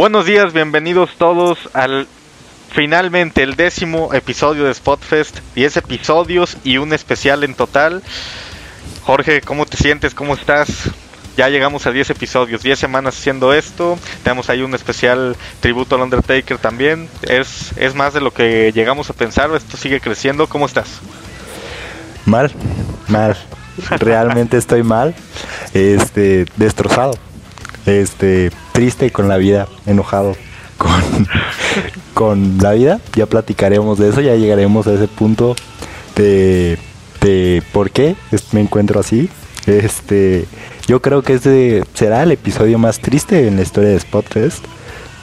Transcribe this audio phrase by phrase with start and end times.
[0.00, 2.06] Buenos días, bienvenidos todos al
[2.70, 5.40] finalmente el décimo episodio de Spotfest.
[5.54, 8.02] 10 episodios y un especial en total.
[9.02, 10.14] Jorge, ¿cómo te sientes?
[10.14, 10.88] ¿Cómo estás?
[11.36, 13.98] Ya llegamos a 10 episodios, 10 semanas haciendo esto.
[14.24, 17.06] Tenemos ahí un especial tributo al Undertaker también.
[17.20, 19.54] Es, es más de lo que llegamos a pensar.
[19.54, 20.46] Esto sigue creciendo.
[20.46, 21.00] ¿Cómo estás?
[22.24, 22.50] Mal,
[23.06, 23.36] mal.
[23.98, 25.14] Realmente estoy mal.
[25.74, 27.18] Este, destrozado.
[27.84, 30.34] Este, triste con la vida, enojado
[30.78, 31.28] con,
[32.14, 32.98] con la vida.
[33.14, 35.54] Ya platicaremos de eso, ya llegaremos a ese punto
[36.16, 36.78] de,
[37.20, 38.16] de por qué
[38.52, 39.28] me encuentro así.
[39.66, 40.46] Este,
[40.86, 44.64] yo creo que este será el episodio más triste en la historia de Spotfest.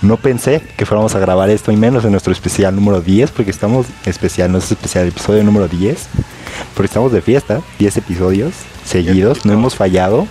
[0.04, 3.50] No pensé que fuéramos a grabar esto y menos en nuestro especial número 10, porque
[3.50, 6.10] estamos especial, no es especial, episodio número 10,
[6.76, 8.54] porque estamos de fiesta, 10 episodios
[8.86, 10.28] seguidos, no hemos fallado.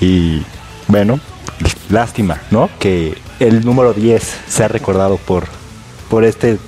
[0.00, 0.42] Y
[0.88, 1.20] bueno,
[1.90, 2.70] lástima, ¿no?
[2.78, 5.44] Que el número 10 sea recordado por,
[6.08, 6.58] por este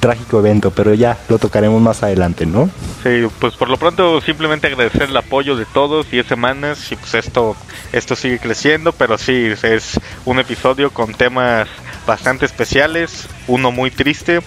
[0.00, 2.68] trágico evento, pero ya lo tocaremos más adelante, ¿no?
[3.02, 7.14] Sí, pues por lo pronto simplemente agradecer el apoyo de todos, 10 semanas y pues
[7.14, 7.56] esto
[7.92, 11.68] esto sigue creciendo, pero sí es un episodio con temas
[12.06, 14.40] bastante especiales, uno muy triste,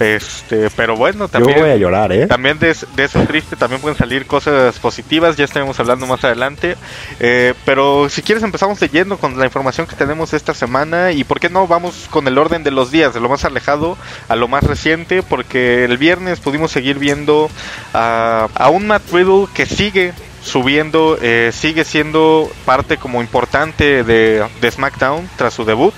[0.00, 2.26] este, pero bueno, también Yo voy a llorar, ¿eh?
[2.26, 6.76] También de, de eso triste también pueden salir cosas positivas, ya estaremos hablando más adelante,
[7.20, 11.40] eh, pero si quieres empezamos leyendo con la información que tenemos esta semana y por
[11.40, 13.96] qué no vamos con el orden de los días, de lo más alejado
[14.28, 17.50] a lo más reciente, porque el viernes pudimos seguir viendo
[17.92, 24.44] a, a un Matt Riddle que sigue subiendo, eh, sigue siendo parte como importante de,
[24.60, 25.94] de SmackDown tras su debut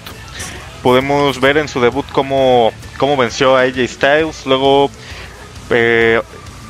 [0.87, 4.89] podemos ver en su debut cómo, cómo venció a AJ Styles, luego
[5.71, 6.23] eh,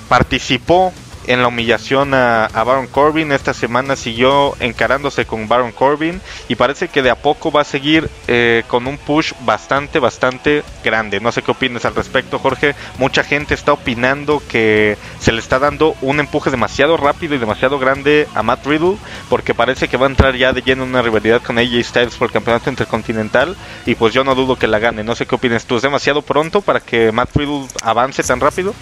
[0.08, 0.90] participó
[1.26, 3.32] en la humillación a, Baron Corbin.
[3.32, 7.64] Esta semana siguió encarándose con Baron Corbin y parece que de a poco va a
[7.64, 11.20] seguir eh, con un push bastante, bastante grande.
[11.20, 12.74] No sé qué opinas al respecto, Jorge.
[12.98, 17.78] Mucha gente está opinando que se le está dando un empuje demasiado rápido y demasiado
[17.78, 18.96] grande a Matt Riddle
[19.28, 22.16] porque parece que va a entrar ya de lleno en una rivalidad con AJ Styles
[22.16, 25.04] por el campeonato intercontinental y pues yo no dudo que la gane.
[25.04, 25.76] No sé qué opinas tú.
[25.76, 28.74] ¿Es demasiado pronto para que Matt Riddle avance tan rápido?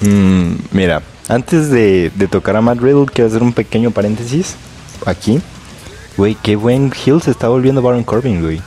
[0.00, 4.56] Mm, mira, antes de, de, tocar a Matt Riddle, quiero hacer un pequeño paréntesis
[5.06, 5.40] aquí.
[6.16, 8.60] Güey, qué buen heel se está volviendo Baron Corbin, güey.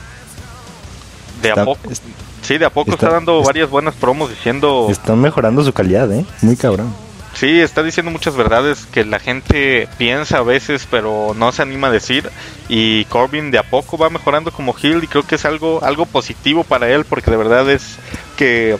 [1.42, 1.90] De está, a poco.
[1.90, 2.02] Es,
[2.42, 4.88] sí, de a poco está, está dando varias buenas promos diciendo.
[4.90, 6.24] Están mejorando su calidad, ¿eh?
[6.42, 6.92] Muy cabrón.
[7.34, 11.86] Sí, está diciendo muchas verdades que la gente piensa a veces, pero no se anima
[11.86, 12.28] a decir.
[12.68, 16.04] Y Corbin de a poco va mejorando como heel y creo que es algo, algo
[16.04, 17.96] positivo para él, porque de verdad es
[18.36, 18.76] que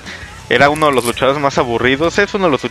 [0.51, 2.63] era uno de los luchadores más aburridos, es uno de los,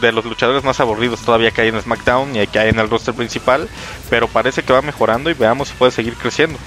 [0.00, 2.90] de los luchadores más aburridos todavía que hay en SmackDown y que hay en el
[2.90, 3.68] roster principal,
[4.10, 6.58] pero parece que va mejorando y veamos si puede seguir creciendo.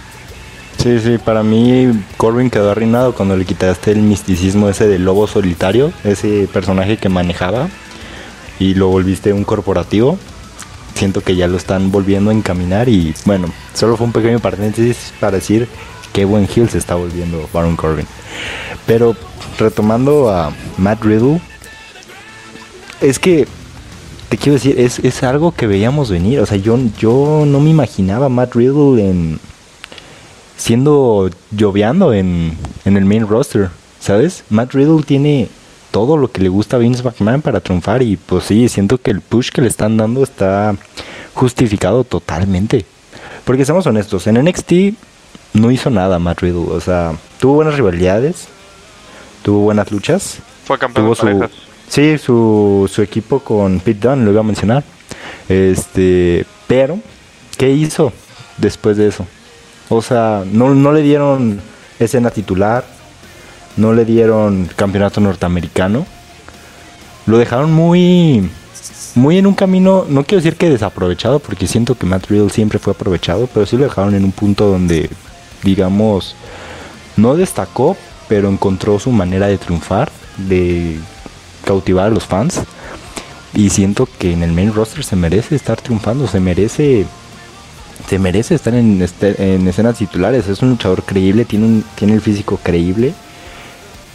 [0.78, 5.28] Sí, sí, para mí Corbin quedó arruinado cuando le quitaste el misticismo ese del lobo
[5.28, 7.70] solitario, ese personaje que manejaba,
[8.60, 10.18] y lo volviste un corporativo.
[10.94, 15.14] Siento que ya lo están volviendo a encaminar y bueno, solo fue un pequeño paréntesis
[15.20, 15.68] para decir
[16.14, 18.08] qué buen heel se está volviendo Baron Corbin.
[18.86, 19.16] Pero
[19.58, 21.42] retomando a Matt Riddle,
[23.02, 23.48] es que
[24.30, 26.40] te quiero decir, es, es, algo que veíamos venir.
[26.40, 29.40] O sea, yo, yo no me imaginaba a Matt Riddle en
[30.58, 33.70] siendo lloviando en, en el main roster.
[34.00, 34.44] ¿Sabes?
[34.50, 35.50] Matt Riddle tiene
[35.92, 38.04] todo lo que le gusta a Vince McMahon para triunfar.
[38.04, 40.76] Y pues sí, siento que el push que le están dando está
[41.34, 42.86] justificado totalmente.
[43.46, 44.74] Porque seamos honestos, en NXT
[45.54, 46.72] no hizo nada Matt Riddle.
[46.72, 48.48] O sea, tuvo buenas rivalidades,
[49.46, 50.40] tuvo buenas luchas.
[50.66, 51.54] Fue campeón tuvo de su,
[51.88, 54.84] Sí, su, su equipo con Pete Dunne, lo iba a mencionar.
[55.48, 56.98] Este, pero,
[57.56, 58.12] ¿qué hizo
[58.58, 59.28] después de eso?
[59.90, 61.62] O sea, no, no le dieron
[62.00, 62.84] escena titular,
[63.78, 66.08] no le dieron campeonato norteamericano.
[67.28, 68.50] Lo dejaron muy,
[69.14, 72.80] muy en un camino, no quiero decir que desaprovechado, porque siento que Matt Riddle siempre
[72.80, 75.08] fue aprovechado, pero sí lo dejaron en un punto donde,
[75.62, 76.36] digamos,
[77.16, 77.96] no destacó,
[78.28, 80.98] pero encontró su manera de triunfar, de
[81.64, 82.62] cautivar a los fans.
[83.54, 87.06] Y siento que en el main roster se merece estar triunfando, se merece
[88.10, 90.48] se merece estar en, este, en escenas titulares.
[90.48, 93.14] Es un luchador creíble, tiene, un, tiene el físico creíble.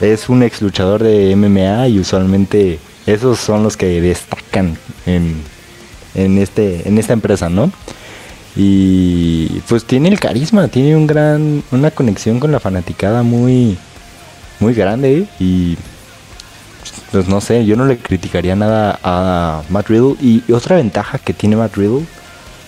[0.00, 5.42] Es un ex luchador de MMA y usualmente esos son los que destacan en,
[6.14, 7.72] en, este, en esta empresa, ¿no?
[8.56, 13.78] Y pues tiene el carisma, tiene un gran, una conexión con la fanaticada muy,
[14.60, 15.76] muy grande y
[17.10, 21.32] pues no sé, yo no le criticaría nada a Matt Riddle y otra ventaja que
[21.32, 22.04] tiene Matt Riddle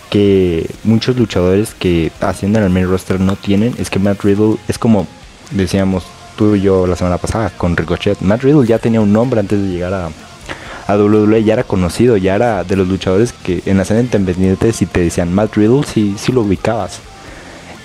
[0.09, 4.77] que muchos luchadores que ascienden al main roster no tienen es que Matt Riddle es
[4.77, 5.07] como
[5.51, 6.03] decíamos
[6.37, 8.19] tú y yo la semana pasada con Ricochet.
[8.21, 10.09] Matt Riddle ya tenía un nombre antes de llegar a,
[10.87, 14.73] a WWE, ya era conocido, ya era de los luchadores que en la escena independiente
[14.73, 16.99] si te decían Matt Riddle, sí, sí lo ubicabas.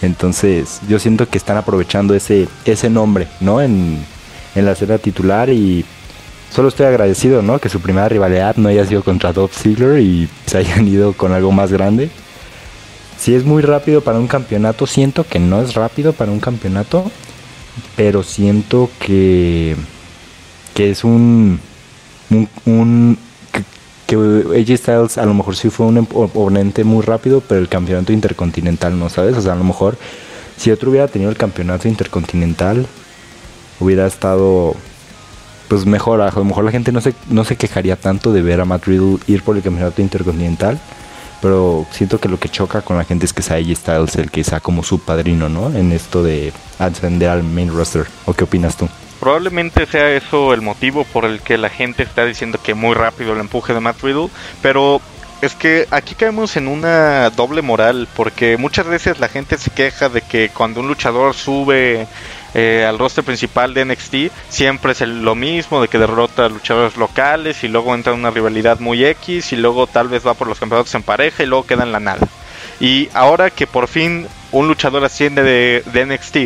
[0.02, 3.60] Entonces yo siento que están aprovechando ese, ese nombre, ¿no?
[3.60, 3.98] En,
[4.54, 5.84] en la escena titular y
[6.50, 7.58] solo estoy agradecido, ¿no?
[7.58, 11.32] Que su primera rivalidad no haya sido contra Dolph Ziggler y se hayan ido con
[11.32, 12.10] algo más grande.
[13.18, 17.10] Si es muy rápido para un campeonato, siento que no es rápido para un campeonato,
[17.96, 19.76] pero siento que,
[20.74, 21.58] que es un,
[22.64, 23.18] un,
[24.08, 28.12] que, AJ Styles a lo mejor sí fue un oponente muy rápido, pero el campeonato
[28.12, 29.36] intercontinental no, ¿sabes?
[29.36, 29.98] O sea, a lo mejor
[30.56, 32.86] si otro hubiera tenido el campeonato intercontinental,
[33.78, 34.74] hubiera estado
[35.68, 38.62] pues mejor, a lo mejor la gente no se, no se quejaría tanto de ver
[38.62, 40.80] a Matt Riddle ir por el campeonato intercontinental,
[41.42, 44.30] pero siento que lo que choca con la gente es que sea AJ Styles el
[44.30, 45.70] que sea como su padrino, ¿no?
[45.76, 48.06] En esto de ascender al main roster.
[48.24, 48.88] ¿O qué opinas tú?
[49.20, 53.32] Probablemente sea eso el motivo por el que la gente está diciendo que muy rápido
[53.32, 54.28] el empuje de Matt Riddle,
[54.62, 55.00] pero
[55.40, 60.08] es que aquí caemos en una doble moral, porque muchas veces la gente se queja
[60.08, 62.06] de que cuando un luchador sube
[62.54, 64.14] eh, al roster principal de NXT
[64.48, 68.30] siempre es lo mismo, de que derrota a luchadores locales y luego entra en una
[68.30, 71.66] rivalidad muy X y luego tal vez va por los campeonatos en pareja y luego
[71.66, 72.26] queda en la nada.
[72.80, 76.36] Y ahora que por fin un luchador asciende de, de NXT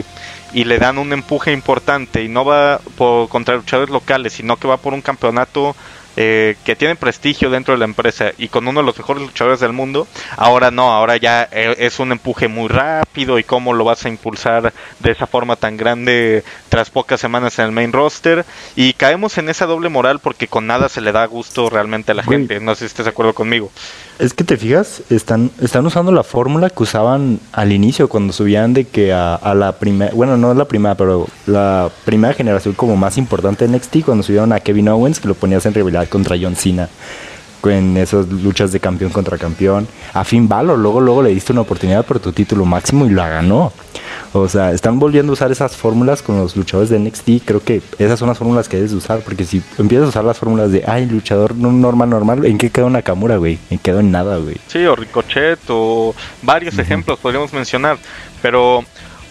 [0.53, 4.69] y le dan un empuje importante y no va por, contra luchadores locales, sino que
[4.69, 5.75] va por un campeonato
[6.15, 9.61] eh, que tiene prestigio dentro de la empresa y con uno de los mejores luchadores
[9.61, 10.07] del mundo,
[10.37, 14.11] ahora no, ahora ya eh, es un empuje muy rápido y cómo lo vas a
[14.11, 18.45] impulsar de esa forma tan grande tras pocas semanas en el main roster
[18.77, 22.15] y caemos en esa doble moral porque con nada se le da gusto realmente a
[22.15, 23.71] la gente, no sé si estés de acuerdo conmigo.
[24.19, 28.73] Es que te fijas, están, están usando la fórmula que usaban al inicio cuando subían
[28.73, 33.19] de que a, la primera, bueno, no la primera, pero la primera generación como más
[33.19, 36.57] importante de NXT, cuando subieron a Kevin Owens, que lo ponías en rivalidad contra John
[36.57, 36.89] Cena
[37.71, 39.87] en esas luchas de campeón contra campeón.
[40.13, 43.29] A Finn Balor, luego, luego le diste una oportunidad por tu título máximo y la
[43.29, 43.73] ganó.
[44.35, 47.45] O sea, están volviendo a usar esas fórmulas con los luchadores de NXT.
[47.45, 49.21] Creo que esas son las fórmulas que debes usar.
[49.21, 52.89] Porque si empiezas a usar las fórmulas de, ay, luchador normal, normal, ¿en qué quedó
[52.89, 53.59] Nakamura, güey?
[53.71, 54.57] En quedó en nada, güey.
[54.69, 57.99] Sí, o Ricochet, o varios ejemplos podríamos mencionar.
[58.41, 58.85] Pero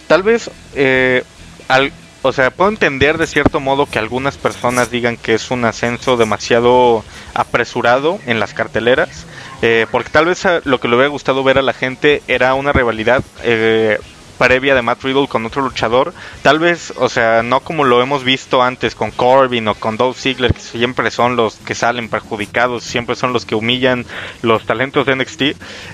[0.06, 1.24] tal vez, eh,
[1.66, 5.64] al, o sea, puedo entender de cierto modo que algunas personas digan que es un
[5.64, 7.04] ascenso demasiado
[7.34, 9.26] apresurado en las carteleras.
[9.60, 12.72] Eh, porque tal vez lo que le hubiera gustado ver a la gente era una
[12.72, 14.00] rivalidad eh,
[14.38, 16.12] previa de Matt Riddle con otro luchador,
[16.42, 20.18] tal vez, o sea, no como lo hemos visto antes con Corbin o con Dolph
[20.18, 24.04] Ziggler, que siempre son los que salen perjudicados, siempre son los que humillan
[24.42, 25.42] los talentos de NXT,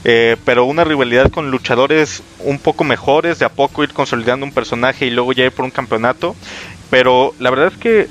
[0.05, 4.53] eh, pero una rivalidad con luchadores un poco mejores, de a poco ir consolidando un
[4.53, 6.35] personaje y luego ya ir por un campeonato,
[6.91, 8.09] pero la verdad es que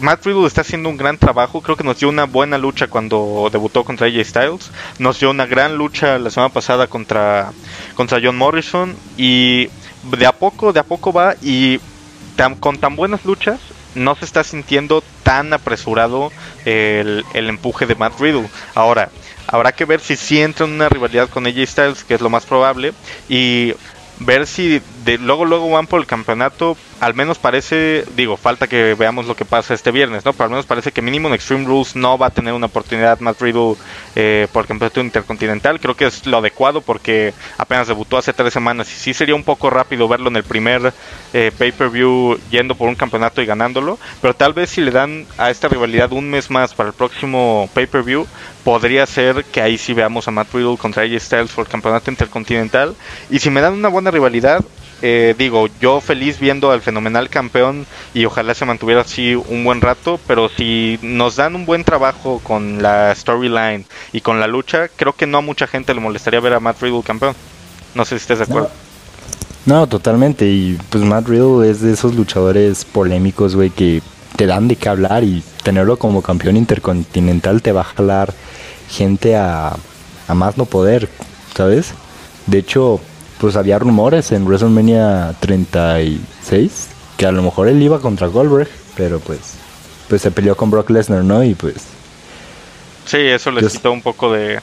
[0.00, 1.60] Matt Riddle está haciendo un gran trabajo.
[1.60, 4.70] Creo que nos dio una buena lucha cuando debutó contra AJ Styles.
[4.98, 7.52] Nos dio una gran lucha la semana pasada contra,
[7.94, 8.96] contra John Morrison.
[9.16, 9.68] Y
[10.10, 11.34] de a poco, de a poco va.
[11.42, 11.80] Y
[12.60, 13.60] con tan buenas luchas,
[13.94, 16.32] no se está sintiendo tan apresurado
[16.64, 18.48] el, el empuje de Matt Riddle.
[18.74, 19.10] Ahora,
[19.46, 22.30] habrá que ver si sí entra en una rivalidad con AJ Styles, que es lo
[22.30, 22.92] más probable.
[23.28, 23.74] Y
[24.20, 28.94] ver si de luego luego van por el campeonato al menos parece digo falta que
[28.94, 31.66] veamos lo que pasa este viernes no pero al menos parece que mínimo en Extreme
[31.66, 33.76] Rules no va a tener una oportunidad más Riddle
[34.16, 35.80] eh, por el campeonato intercontinental.
[35.80, 39.44] Creo que es lo adecuado porque apenas debutó hace tres semanas y sí sería un
[39.44, 40.92] poco rápido verlo en el primer
[41.32, 44.90] eh, pay per view yendo por un campeonato y ganándolo pero tal vez si le
[44.90, 48.26] dan a esta rivalidad un mes más para el próximo pay per view
[48.62, 52.10] podría ser que ahí sí veamos a Matt Riddle contra AJ Styles por el campeonato
[52.10, 52.96] intercontinental.
[53.30, 54.64] Y si me dan una buena rivalidad,
[55.02, 59.80] eh, digo, yo feliz viendo al fenomenal campeón y ojalá se mantuviera así un buen
[59.80, 64.88] rato, pero si nos dan un buen trabajo con la storyline y con la lucha,
[64.88, 67.34] creo que no a mucha gente le molestaría ver a Matt Riddle campeón.
[67.94, 68.70] No sé si estés de acuerdo.
[69.66, 70.46] No, totalmente.
[70.46, 74.02] Y pues Matt Riddle es de esos luchadores polémicos, güey, que
[74.36, 78.34] te dan de qué hablar y tenerlo como campeón intercontinental te va a jalar
[78.88, 79.76] gente a,
[80.28, 81.08] a más no poder,
[81.54, 81.94] ¿sabes?
[82.46, 83.00] De hecho,
[83.44, 89.20] pues había rumores en WrestleMania 36 que a lo mejor él iba contra Goldberg, pero
[89.20, 89.56] pues
[90.08, 91.44] pues se peleó con Brock Lesnar, ¿no?
[91.44, 91.74] Y pues
[93.04, 94.60] Sí, eso les quitó un poco de,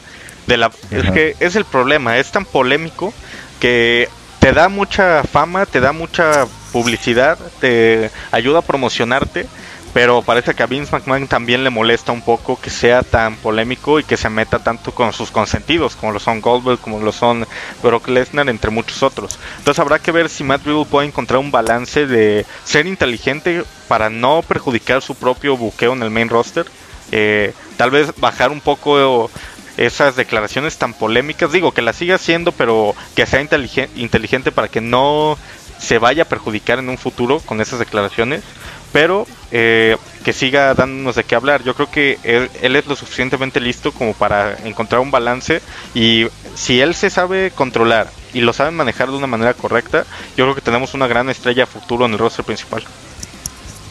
[0.47, 3.13] de la es que es el problema, es tan polémico
[3.59, 4.09] que
[4.39, 9.45] te da mucha fama, te da mucha publicidad, te ayuda a promocionarte,
[9.93, 13.99] pero parece que a Vince McMahon también le molesta un poco que sea tan polémico
[13.99, 17.45] y que se meta tanto con sus consentidos, como lo son Goldberg, como lo son
[17.83, 19.37] Brock Lesnar, entre muchos otros.
[19.57, 24.09] Entonces habrá que ver si Matt Riddle puede encontrar un balance de ser inteligente para
[24.09, 26.65] no perjudicar su propio buqueo en el main roster.
[27.11, 29.29] Eh, tal vez bajar un poco
[29.75, 31.51] esas declaraciones tan polémicas.
[31.51, 35.37] Digo, que las siga haciendo, pero que sea inteligente para que no
[35.77, 38.43] se vaya a perjudicar en un futuro con esas declaraciones
[38.91, 41.63] pero eh, que siga dándonos de qué hablar.
[41.63, 45.61] Yo creo que él, es lo suficientemente listo como para encontrar un balance
[45.93, 50.05] y si él se sabe controlar y lo sabe manejar de una manera correcta,
[50.37, 52.83] yo creo que tenemos una gran estrella futuro en el roster principal.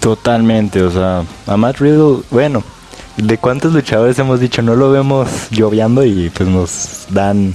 [0.00, 2.64] Totalmente, o sea, a Matt Riddle, bueno,
[3.16, 7.52] de cuántos luchadores hemos dicho, no lo vemos lloviando y pues nos dan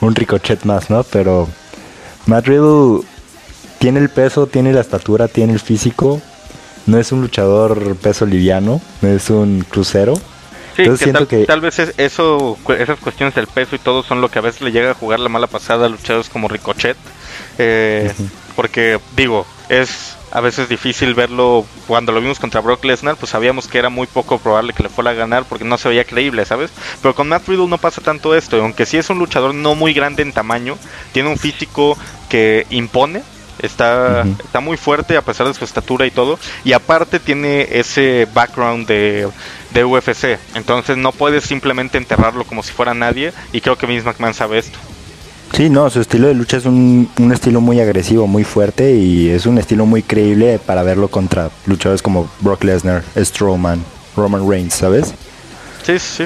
[0.00, 1.02] un ricochet más, ¿no?
[1.02, 1.48] Pero
[2.26, 3.04] Matt Riddle
[3.78, 6.20] tiene el peso, tiene la estatura, tiene el físico
[6.86, 10.14] no es un luchador peso liviano, no es un crucero.
[10.76, 11.44] Sí, siento que...
[11.44, 14.72] tal vez eso, esas cuestiones del peso y todo son lo que a veces le
[14.72, 16.96] llega a jugar la mala pasada a luchadores como Ricochet.
[17.58, 18.10] Eh,
[18.56, 21.66] porque, digo, es a veces difícil verlo.
[21.86, 24.88] Cuando lo vimos contra Brock Lesnar, pues sabíamos que era muy poco probable que le
[24.88, 26.70] fuera a ganar porque no se veía creíble, ¿sabes?
[27.02, 28.56] Pero con Matt Riddle no pasa tanto esto.
[28.56, 30.78] Aunque sí es un luchador no muy grande en tamaño,
[31.12, 31.98] tiene un físico
[32.30, 33.22] que impone
[33.58, 36.38] Está, está muy fuerte a pesar de su estatura y todo.
[36.64, 39.28] Y aparte tiene ese background de,
[39.72, 40.38] de UFC.
[40.54, 43.32] Entonces no puedes simplemente enterrarlo como si fuera nadie.
[43.52, 44.78] Y creo que Vince McMahon sabe esto.
[45.54, 49.28] Sí, no, su estilo de lucha es un, un, estilo muy agresivo, muy fuerte y
[49.28, 53.84] es un estilo muy creíble para verlo contra luchadores como Brock Lesnar, Strowman,
[54.16, 55.12] Roman Reigns, ¿sabes?
[55.82, 56.24] Sí, sí.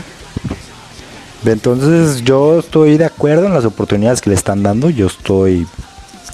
[1.45, 5.66] Entonces yo estoy de acuerdo en las oportunidades que le están dando, yo estoy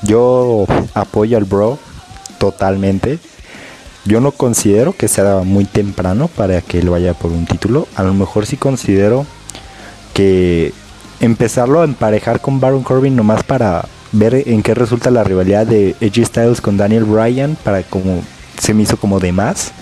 [0.02, 1.78] yo apoyo al bro
[2.38, 3.18] totalmente.
[4.04, 7.86] Yo no considero que sea muy temprano para que él vaya por un título.
[7.94, 9.26] A lo mejor sí considero
[10.12, 10.72] que
[11.20, 15.94] empezarlo a emparejar con Baron Corbin nomás para ver en qué resulta la rivalidad de
[16.00, 18.22] Edge Styles con Daniel Bryan para como
[18.58, 19.72] se me hizo como de más.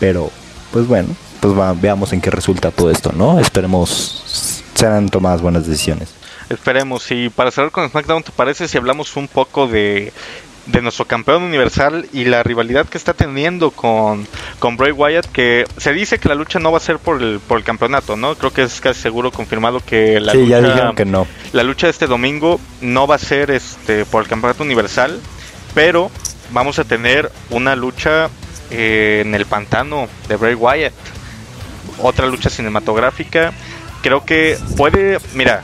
[0.00, 0.30] Pero
[0.72, 1.08] pues bueno,
[1.40, 3.38] pues veamos en qué resulta todo esto, ¿no?
[3.38, 6.08] Esperemos sean tomadas buenas decisiones.
[6.50, 7.10] Esperemos.
[7.10, 10.12] Y para cerrar con SmackDown, ¿te parece si hablamos un poco de,
[10.66, 14.26] de nuestro campeón universal y la rivalidad que está teniendo con,
[14.58, 15.26] con Bray Wyatt?
[15.26, 18.16] Que se dice que la lucha no va a ser por el, por el campeonato,
[18.16, 18.34] ¿no?
[18.34, 20.46] Creo que es casi seguro confirmado que la lucha.
[20.46, 21.26] Ya dijeron que no.
[21.52, 25.20] La lucha de este domingo no va a ser este por el campeonato universal,
[25.72, 26.10] pero
[26.50, 28.28] vamos a tener una lucha
[28.72, 30.92] eh, en el pantano de Bray Wyatt.
[32.02, 33.52] Otra lucha cinematográfica.
[34.02, 35.18] Creo que puede.
[35.34, 35.62] Mira,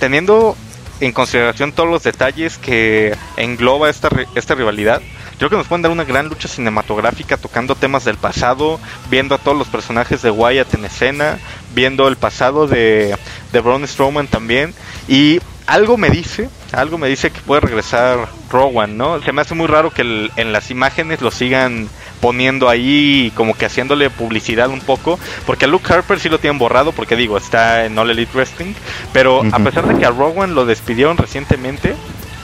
[0.00, 0.56] teniendo
[1.00, 5.00] en consideración todos los detalles que engloba esta, esta rivalidad,
[5.38, 9.38] creo que nos pueden dar una gran lucha cinematográfica tocando temas del pasado, viendo a
[9.38, 11.38] todos los personajes de Wyatt en escena,
[11.74, 13.16] viendo el pasado de,
[13.52, 14.74] de Braun Strowman también.
[15.08, 19.22] Y algo me dice, algo me dice que puede regresar Rowan, ¿no?
[19.22, 20.02] Se me hace muy raro que
[20.36, 21.88] en las imágenes lo sigan
[22.20, 26.58] poniendo ahí como que haciéndole publicidad un poco, porque a Luke Harper sí lo tienen
[26.58, 28.74] borrado, porque digo, está en All Elite Wrestling,
[29.12, 31.94] pero a pesar de que a Rowan lo despidieron recientemente,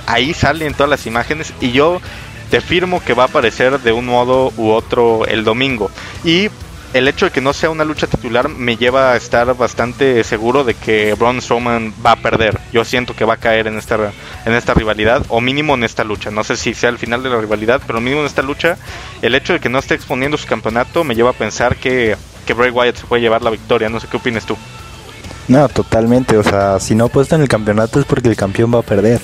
[0.07, 2.01] ahí salen todas las imágenes y yo
[2.51, 5.91] te firmo que va a aparecer de un modo u otro el domingo.
[6.25, 6.49] Y
[6.97, 10.65] el hecho de que no sea una lucha titular me lleva a estar bastante seguro
[10.65, 12.59] de que Braun Strowman va a perder.
[12.73, 14.13] Yo siento que va a caer en esta,
[14.47, 16.31] en esta rivalidad, o mínimo en esta lucha.
[16.31, 18.79] No sé si sea el final de la rivalidad, pero mínimo en esta lucha,
[19.21, 22.55] el hecho de que no esté exponiendo su campeonato me lleva a pensar que, que
[22.55, 23.91] Bray Wyatt se puede llevar la victoria.
[23.91, 24.57] No sé qué opinas tú.
[25.49, 26.39] No, totalmente.
[26.39, 29.21] O sea, si no puesto en el campeonato es porque el campeón va a perder.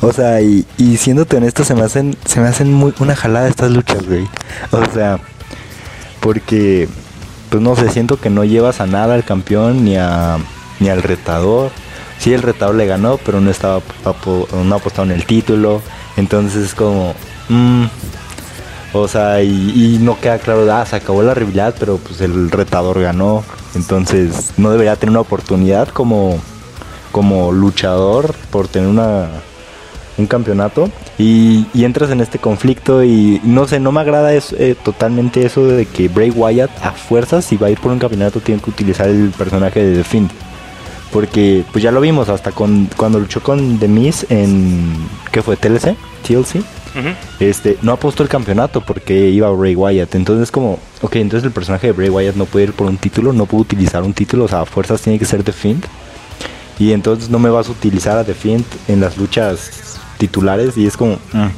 [0.00, 3.48] O sea, y, y siéndote honesto, se me hacen, se me hacen muy una jalada
[3.48, 4.26] estas luchas, güey.
[4.70, 5.20] O sea,
[6.22, 6.88] porque
[7.52, 10.38] pues no sé, siento que no llevas a nada al campeón ni a
[10.80, 11.70] ni al retador.
[12.18, 13.82] Sí, el retador le ganó, pero no estaba
[14.64, 15.82] no apostado en el título.
[16.16, 17.14] Entonces es como
[17.50, 17.84] mm,
[18.94, 23.02] o sea, y, no queda claro, ah, se acabó la rivalidad, pero pues el retador
[23.02, 23.44] ganó.
[23.74, 26.38] Entonces no debería tener una oportunidad como,
[27.10, 29.28] como luchador por tener una
[30.22, 35.44] un campeonato y, entras en este conflicto y no sé, no me agrada eh, totalmente
[35.44, 38.62] eso de que Bray Wyatt a fuerzas si va a ir por un campeonato tiene
[38.62, 40.30] que utilizar el personaje de The Fiend.
[41.12, 44.94] Porque pues ya lo vimos hasta con cuando luchó con The Miz en
[45.30, 45.56] ¿qué fue?
[45.56, 45.94] TLC,
[46.26, 46.64] TLC.
[47.40, 50.14] Este, no apostó el campeonato porque iba Bray Wyatt.
[50.14, 53.32] Entonces como, ok, entonces el personaje de Bray Wyatt no puede ir por un título,
[53.32, 55.84] no puede utilizar un título, o sea, a fuerzas tiene que ser The Fiend.
[56.78, 59.91] Y entonces no me vas a utilizar a The Fiend en las luchas
[60.22, 61.48] titulares y es como, mm,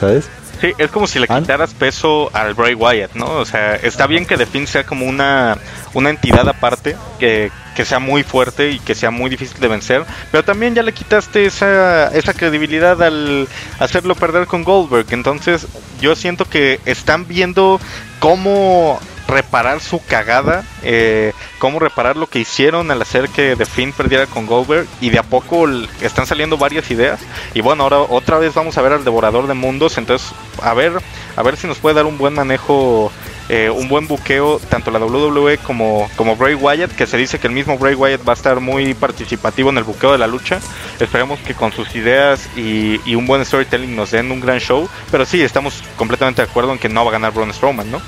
[0.00, 0.30] ¿sabes?
[0.62, 3.26] Sí, es como si le quitaras peso al Bray Wyatt, ¿no?
[3.26, 5.58] O sea, está bien que The Finn sea como una,
[5.92, 10.04] una entidad aparte, que, que sea muy fuerte y que sea muy difícil de vencer,
[10.32, 13.46] pero también ya le quitaste esa, esa credibilidad al
[13.78, 15.06] hacerlo perder con Goldberg.
[15.10, 15.66] Entonces,
[16.00, 17.78] yo siento que están viendo
[18.18, 18.98] cómo
[19.28, 24.26] reparar su cagada, eh, cómo reparar lo que hicieron al hacer que The Finn perdiera
[24.26, 25.68] con Goldberg y de a poco
[26.00, 27.20] están saliendo varias ideas
[27.54, 30.32] y bueno, ahora otra vez vamos a ver al devorador de mundos, entonces
[30.62, 30.94] a ver,
[31.36, 33.12] a ver si nos puede dar un buen manejo
[33.50, 37.46] eh, un buen buqueo tanto la WWE como, como Bray Wyatt, que se dice que
[37.46, 40.60] el mismo Bray Wyatt va a estar muy participativo en el buqueo de la lucha.
[41.00, 44.86] Esperemos que con sus ideas y, y un buen storytelling nos den un gran show.
[45.10, 48.02] Pero sí, estamos completamente de acuerdo en que no va a ganar Braun Strowman, ¿no?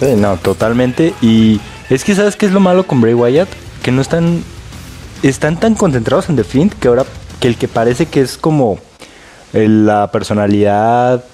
[0.00, 1.14] Sí, no, totalmente.
[1.20, 1.60] Y
[1.90, 3.48] es que, ¿sabes qué es lo malo con Bray Wyatt?
[3.82, 4.42] Que no están.
[5.22, 7.04] Están tan concentrados en The Fiend que ahora.
[7.40, 8.78] Que el que parece que es como.
[9.52, 11.24] La personalidad.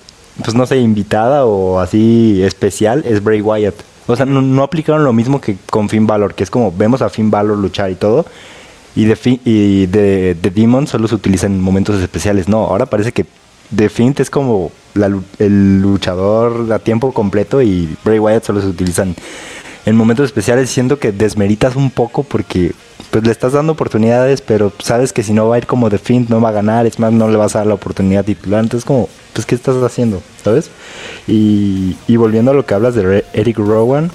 [0.43, 3.75] Pues no sé, invitada o así especial es Bray Wyatt.
[4.07, 7.11] O sea, no, aplicaron lo mismo que con Finn Balor, que es como vemos a
[7.11, 8.27] Finn Balor luchar y todo.
[8.97, 12.49] Y de, y de, de Demon solo se utiliza en momentos especiales.
[12.49, 13.25] No, ahora parece que
[13.75, 14.73] The Fiend es como
[15.39, 19.15] el luchador a tiempo completo y Bray Wyatt solo se utilizan
[19.87, 22.73] en momentos especiales, siendo que desmeritas un poco porque
[23.11, 26.27] pues le estás dando oportunidades, pero sabes que si no va a ir como The
[26.29, 28.85] no va a ganar, es más, no le vas a dar la oportunidad titular, entonces
[28.85, 30.23] como, pues ¿qué estás haciendo?
[30.45, 30.71] ¿Sabes?
[31.27, 34.11] Y, y volviendo a lo que hablas de Eric Rowan,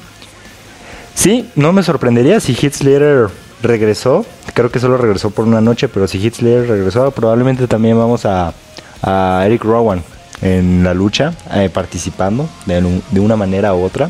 [1.13, 3.27] sí, no me sorprendería si Heath Slater
[3.61, 7.97] regresó, creo que solo regresó por una noche, pero si Heath Slater regresó, probablemente también
[7.97, 8.53] vamos a,
[9.01, 10.03] a Eric Rowan
[10.41, 14.09] en la lucha, eh, participando de, una manera u otra.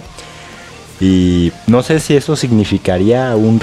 [0.99, 3.61] Y no sé si eso significaría un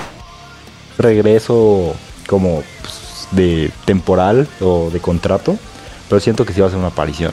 [0.99, 1.95] regreso
[2.26, 5.57] como pues, de temporal o de contrato,
[6.09, 7.33] pero siento que sí va a ser una aparición.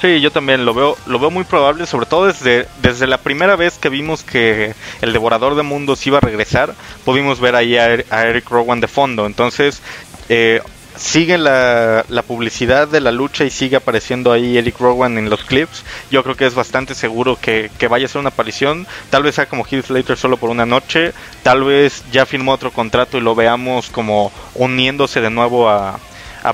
[0.00, 3.56] Sí, yo también lo veo, lo veo muy probable, sobre todo desde, desde la primera
[3.56, 7.94] vez que vimos que el Devorador de Mundos iba a regresar, pudimos ver ahí a,
[7.94, 9.24] Eric Rowan de fondo.
[9.24, 9.80] Entonces,
[10.28, 10.60] eh,
[10.96, 15.84] sigue la, publicidad de la lucha y sigue apareciendo ahí Eric Rowan en los clips,
[16.10, 18.86] yo creo que es bastante seguro que, vaya a ser una aparición.
[19.10, 22.70] Tal vez sea como Heath Slater solo por una noche, tal vez ya firmó otro
[22.72, 25.98] contrato y lo veamos como uniéndose de nuevo a,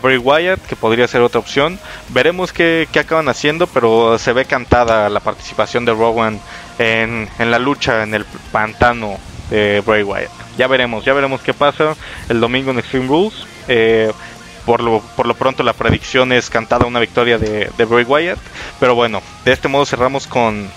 [0.03, 1.79] Bray Wyatt, que podría ser otra opción.
[2.09, 6.41] Veremos qué, acaban haciendo, pero se ve cantada la participación de Rowan
[6.79, 9.19] en, en la lucha en el pantano
[9.51, 10.31] de Bray Wyatt.
[10.57, 11.95] Ya veremos, ya veremos qué pasa
[12.31, 13.35] el domingo en Extreme Rules.
[13.69, 14.11] Eh,
[14.65, 18.39] por lo, por lo pronto la predicción es cantada una victoria de, de Bray Wyatt.
[18.81, 20.69] Pero bueno, de este modo cerramos con,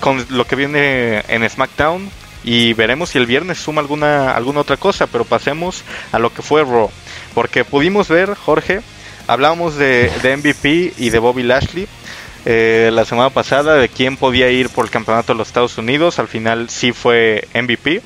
[0.00, 2.10] con lo que viene en SmackDown.
[2.42, 5.06] Y veremos si el viernes suma alguna, alguna otra cosa.
[5.06, 6.90] Pero pasemos a lo que fue Raw.
[7.34, 8.80] Porque pudimos ver, Jorge,
[9.26, 11.86] hablamos de, de MVP y de Bobby Lashley.
[12.46, 16.18] Eh, la semana pasada de quién podía ir por el campeonato de los Estados Unidos.
[16.18, 18.02] Al final sí fue MVP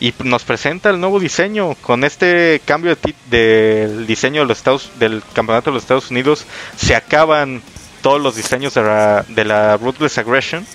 [0.00, 2.96] y nos presenta el nuevo diseño con este cambio
[3.30, 6.46] del diseño de los Estados del campeonato de los Estados Unidos
[6.76, 7.62] se acaban
[8.02, 10.66] todos los diseños de la, de la Ruthless Aggression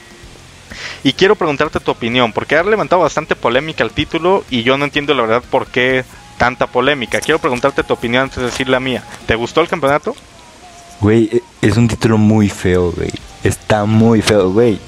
[1.03, 4.85] y quiero preguntarte tu opinión porque ha levantado bastante polémica el título y yo no
[4.85, 6.03] entiendo la verdad por qué
[6.39, 10.15] tanta polémica quiero preguntarte tu opinión antes de decir la mía ¿te gustó el campeonato?
[11.01, 13.11] Güey, e, es un título muy feo, güey.
[13.43, 14.79] Está muy feo, güey.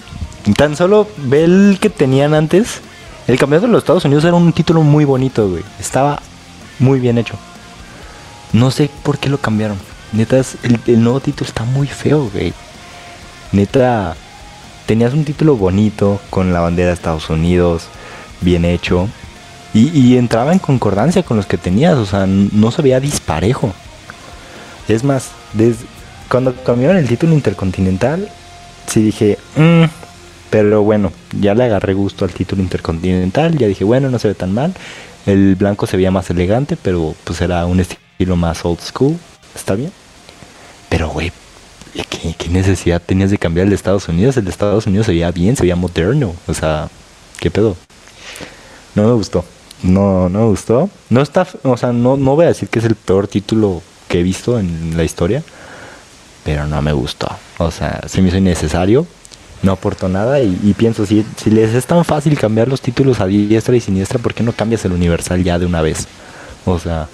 [0.58, 2.82] Tan solo ve el que tenían antes
[3.26, 5.63] el campeonato de los Estados Unidos era un título muy bonito, güey.
[5.80, 6.21] Estaba
[6.80, 7.36] muy bien hecho.
[8.52, 9.78] No sé por qué lo cambiaron.
[10.12, 12.54] Neta, el, nuevo título está muy feo, güey.
[13.54, 14.15] Neta,
[14.86, 17.86] tenías un título bonito con la bandera de Estados Unidos,
[18.41, 19.08] bien hecho.
[19.73, 23.73] Y, entraba en concordancia con los que tenías, o sea, no se veía disparejo.
[24.88, 25.32] Es más,
[26.34, 28.28] cuando cambiaron el título intercontinental,
[28.88, 29.84] sí dije, mmm,
[30.50, 34.34] pero bueno, ya le agarré gusto al título intercontinental, ya dije, bueno, no se ve
[34.34, 34.74] tan mal.
[35.28, 39.15] El blanco se veía más elegante, pero pues era un estilo más old school.
[39.54, 39.91] Está bien.
[40.89, 41.32] Pero, güey,
[41.93, 44.36] ¿qué, necesidad tenías de cambiar el de Estados Unidos?
[44.36, 46.34] El de Estados Unidos se veía bien, se veía moderno.
[46.48, 46.89] O sea,
[47.39, 47.78] ¿qué pedo?
[48.96, 49.46] No me gustó.
[49.84, 50.89] No, no me gustó.
[51.12, 54.22] No está, o sea, no, no voy a decir que es el peor título que
[54.22, 55.43] he visto en la historia.
[56.44, 57.30] Pero no me gustó.
[57.58, 59.08] O sea, se me hizo innecesario
[59.64, 63.28] no aportó nada y, pienso, si, si les es tan fácil cambiar los títulos a
[63.28, 66.08] diestra y siniestra, ¿por qué no cambias el universal ya de una vez?
[66.66, 67.08] O sea...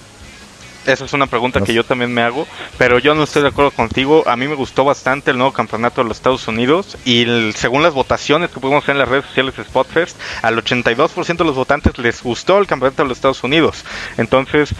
[0.86, 2.46] Esa es una pregunta que yo también me hago,
[2.78, 4.24] pero yo no estoy de acuerdo contigo.
[4.26, 7.92] A mí me gustó bastante el nuevo campeonato de los Estados Unidos y según las
[7.92, 11.98] votaciones que pudimos ver en las redes sociales de Spotfest, al 82% de los votantes
[11.98, 13.84] les gustó el campeonato de los Estados Unidos.
[14.16, 14.74] Entonces,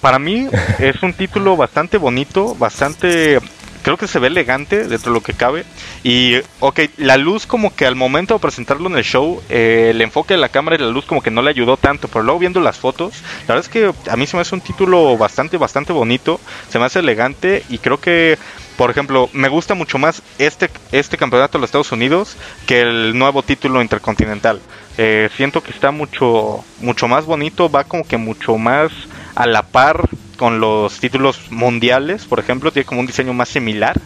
[0.00, 0.48] para mí
[0.80, 3.38] es un título bastante bonito, bastante
[3.86, 5.64] creo que se ve elegante dentro de lo que cabe.
[6.02, 10.02] Y, ok, la luz como que al momento de presentarlo en el show, eh, el
[10.02, 12.40] enfoque de la cámara y la luz como que no le ayudó tanto, pero luego
[12.40, 15.56] viendo las fotos, la verdad es que a mí se me hace un título bastante,
[15.56, 18.36] bastante bonito, se me hace elegante y creo que
[18.76, 23.16] por ejemplo, me gusta mucho más este, este campeonato de los Estados Unidos que el
[23.16, 24.60] nuevo título intercontinental.
[24.98, 28.90] Eh, siento que está mucho, mucho más bonito, va como que mucho más
[29.34, 34.00] a la par con los títulos mundiales, por ejemplo, tiene como un diseño más similar.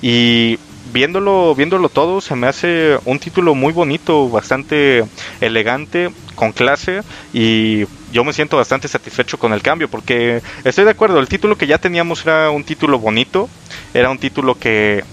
[0.00, 0.58] Y
[0.92, 5.04] viéndolo, viéndolo todo, se me hace un título muy bonito, bastante
[5.40, 10.90] elegante, con clase y yo me siento bastante satisfecho con el cambio porque estoy de
[10.90, 13.48] acuerdo, el título que ya teníamos era un título bonito,
[13.94, 15.04] era un título que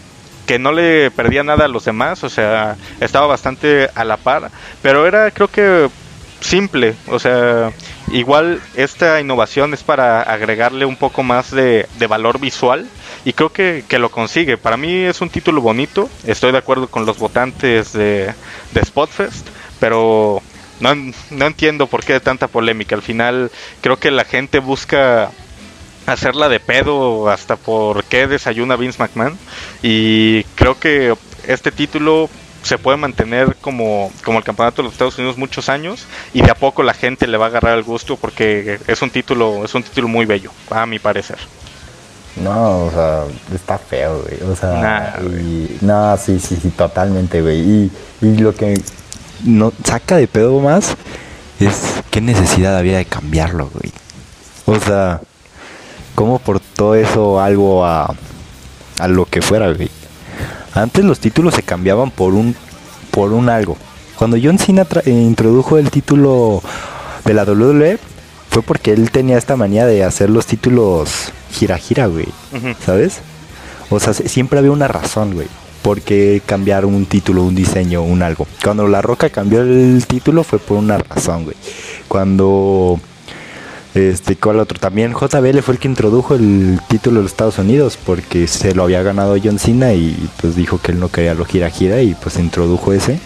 [0.47, 4.49] que no le perdía nada a los demás, o sea, estaba bastante a la par,
[4.81, 5.89] pero era creo que
[6.41, 7.71] simple, o sea,
[8.11, 12.87] igual esta innovación es para agregarle un poco más de, valor visual
[13.25, 14.57] y creo que, lo consigue.
[14.57, 18.33] Para mí es un título bonito, estoy de acuerdo con los votantes de,
[18.73, 19.47] de Spotfest,
[19.79, 20.41] pero
[20.79, 22.95] no, no entiendo por qué tanta polémica.
[22.95, 25.31] Al final creo que la gente busca
[26.05, 29.37] hacerla de pedo hasta por qué desayuna Vince McMahon
[29.83, 31.13] y creo que
[31.47, 32.29] este título
[32.63, 36.51] se puede mantener como, como el campeonato de los Estados Unidos muchos años y de
[36.51, 39.73] a poco la gente le va a agarrar el gusto porque es un título es
[39.75, 41.37] un título muy bello a mi parecer.
[42.35, 45.19] No o sea está feo güey o sea
[45.81, 47.91] no sí sí sí totalmente güey y,
[48.21, 48.81] y lo que
[49.43, 50.95] no saca de pedo más
[51.59, 53.91] es qué necesidad había de cambiarlo güey.
[54.65, 55.21] O sea
[56.15, 58.13] cómo por todo eso algo a
[58.99, 59.89] a lo que fuera güey
[60.73, 62.55] antes los títulos se cambiaban por un
[63.11, 63.77] por un algo.
[64.17, 66.61] Cuando John Cena eh, introdujo el título
[67.25, 67.97] de la WWE
[68.49, 72.27] fue porque él tenía esta manía de hacer los títulos gira gira, güey.
[72.85, 73.19] ¿Sabes?
[73.89, 75.47] O sea, siempre había una razón, güey.
[75.81, 78.45] Por qué cambiar un título, un diseño, un algo.
[78.63, 81.55] Cuando La Roca cambió el título fue por una razón, güey.
[82.07, 82.99] Cuando
[83.95, 84.79] este, ¿cuál otro?
[84.79, 88.83] También JBL fue el que introdujo el título de los Estados Unidos porque se lo
[88.83, 92.13] había ganado John Cena y pues dijo que él no quería lo gira gira y
[92.13, 93.19] pues introdujo ese.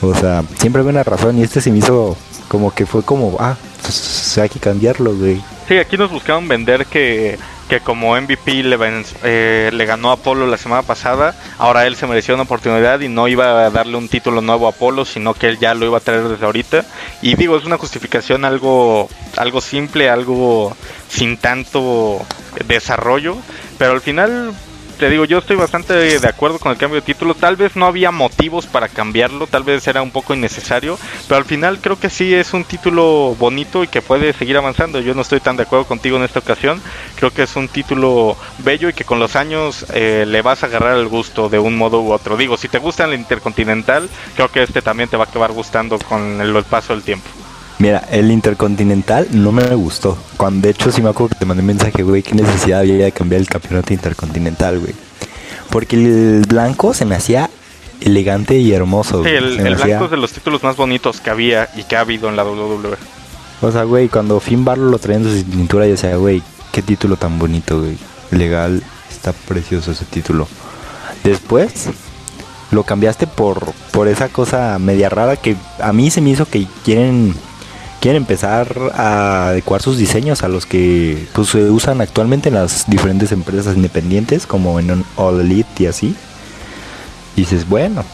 [0.00, 3.36] O sea, siempre había una razón y este se me hizo como que fue como,
[3.40, 5.42] ah, pues hay que cambiarlo, güey.
[5.66, 7.36] Sí, aquí nos buscaron vender que
[7.68, 8.78] que como MVP le,
[9.22, 13.08] eh, le ganó a Apolo la semana pasada, ahora él se mereció una oportunidad y
[13.08, 15.98] no iba a darle un título nuevo a Apolo, sino que él ya lo iba
[15.98, 16.84] a traer desde ahorita.
[17.22, 20.74] Y digo, es una justificación algo, algo simple, algo
[21.08, 22.24] sin tanto
[22.66, 23.36] desarrollo,
[23.78, 24.54] pero al final
[24.98, 27.34] te digo, yo estoy bastante de acuerdo con el cambio de título.
[27.34, 31.44] Tal vez no había motivos para cambiarlo, tal vez era un poco innecesario, pero al
[31.44, 35.00] final creo que sí es un título bonito y que puede seguir avanzando.
[35.00, 36.82] Yo no estoy tan de acuerdo contigo en esta ocasión.
[37.16, 40.66] Creo que es un título bello y que con los años eh, le vas a
[40.66, 42.36] agarrar el gusto de un modo u otro.
[42.36, 45.98] Digo, si te gusta el Intercontinental, creo que este también te va a acabar gustando
[46.00, 47.28] con el paso del tiempo.
[47.78, 50.18] Mira, el Intercontinental no me gustó.
[50.36, 53.04] Cuando, de hecho, sí me acuerdo que te mandé un mensaje, güey, qué necesidad había
[53.04, 54.94] de cambiar el campeonato Intercontinental, güey.
[55.70, 57.50] Porque el blanco se me hacía
[58.00, 59.22] elegante y hermoso.
[59.22, 62.28] Sí, el, blanco es de los títulos más bonitos que había y que ha habido
[62.28, 62.96] en la WWE.
[63.60, 66.82] O sea, güey, cuando Finn Balor lo traía en su cintura, yo decía, güey, qué
[66.82, 67.96] título tan bonito, güey.
[68.32, 70.48] Legal, está precioso ese título.
[71.22, 71.90] Después
[72.70, 76.66] lo cambiaste por, por esa cosa media rara que a mí se me hizo que
[76.84, 77.34] quieren
[78.00, 82.88] quieren empezar a adecuar sus diseños a los que pues, se usan actualmente en las
[82.88, 86.16] diferentes empresas independientes, como en All Elite y así.
[87.36, 88.04] Dices, bueno,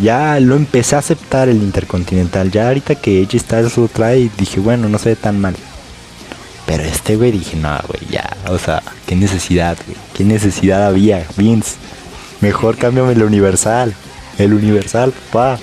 [0.00, 2.50] ya lo empecé a aceptar el Intercontinental.
[2.50, 5.56] Ya ahorita que Edge Styles lo trae, dije, bueno, no se ve tan mal.
[6.66, 11.26] Pero este güey dije, no, güey, ya, o sea, qué necesidad, güey, qué necesidad había,
[11.36, 11.76] Vince.
[12.40, 13.92] Mejor cámbiame el Universal,
[14.38, 15.58] el Universal, pa.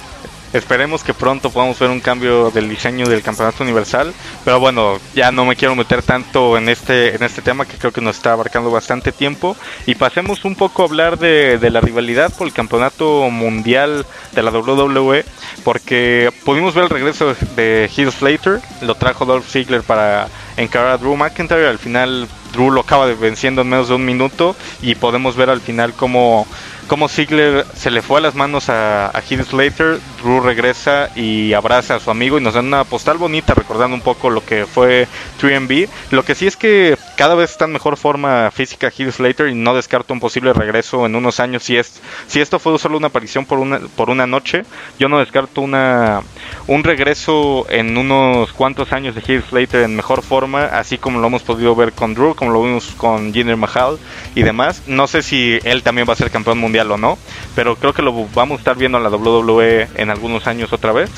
[0.53, 4.13] Esperemos que pronto podamos ver un cambio del diseño del campeonato universal.
[4.45, 7.91] Pero bueno, ya no me quiero meter tanto en este, en este tema que creo
[7.91, 9.57] que nos está abarcando bastante tiempo.
[9.86, 14.51] Y pasemos un poco a hablar de, la rivalidad por el campeonato mundial de la
[14.51, 15.25] WWE.
[15.63, 18.62] Porque pudimos ver el regreso de Heath Slater.
[18.81, 21.67] Lo trajo Dolph Ziggler para encarar a Drew McIntyre.
[21.67, 24.55] Al final Drew lo acaba venciendo en menos de un minuto.
[24.81, 26.47] Y podemos ver al final cómo
[26.88, 31.54] como Ziggler se le fue a las manos a, a Heath Slater, Drew regresa y
[31.54, 34.65] abraza a su amigo y nos dan una postal bonita recordando un poco lo que
[34.65, 35.08] fue
[35.41, 35.89] 3MB.
[36.12, 39.56] Lo que sí es que cada vez está en mejor forma física Heath Slater y
[39.56, 43.08] no descarto un posible regreso en unos años si es si esto fue solo una
[43.08, 44.63] aparición por una por una noche,
[45.00, 46.21] yo no descarto una
[46.67, 51.28] un regreso en unos cuantos años de Heath Slater en mejor forma, así como lo
[51.28, 53.97] hemos podido ver con Drew, como lo vimos con Jinder Mahal
[54.36, 54.84] y demás.
[54.88, 57.17] No sé si él también va a ser campeón mundial o no,
[57.55, 60.91] pero creo que lo vamos a estar viendo en la WWE en algunos años otra
[60.91, 61.09] vez.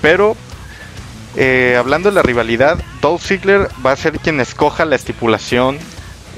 [0.00, 0.36] Pero
[1.36, 5.78] eh, hablando de la rivalidad, Dolph Ziggler va a ser quien escoja la estipulación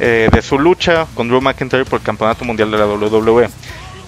[0.00, 3.48] eh, de su lucha con Drew McIntyre por el campeonato mundial de la WWE.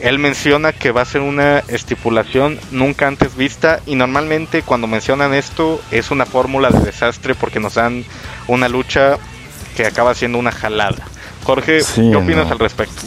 [0.01, 5.35] Él menciona que va a ser una estipulación nunca antes vista y normalmente cuando mencionan
[5.35, 8.05] esto es una fórmula de desastre porque nos dan
[8.49, 9.19] una lucha
[9.77, 11.05] que acaba siendo una jalada.
[11.45, 13.03] Jorge, ¿qué opinas al respecto?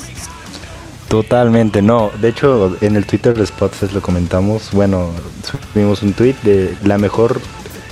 [1.13, 2.09] Totalmente, no.
[2.19, 4.71] De hecho, en el Twitter de Spotfest lo comentamos.
[4.71, 5.11] Bueno,
[5.71, 7.39] subimos un tweet de la mejor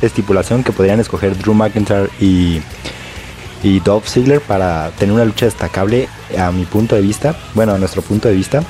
[0.02, 2.62] estipulación que podrían escoger Drew McIntyre y,
[3.62, 7.36] y Dolph Ziggler para tener una lucha destacable a mi punto de vista.
[7.54, 8.64] Bueno, a nuestro punto de vista.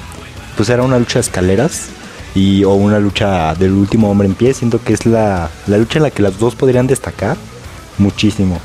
[0.57, 1.87] Pues era una lucha de escaleras
[2.35, 4.53] y o una lucha del último hombre en pie.
[4.53, 7.37] Siento que es la, la lucha en la que las dos podrían destacar
[7.97, 8.59] muchísimo.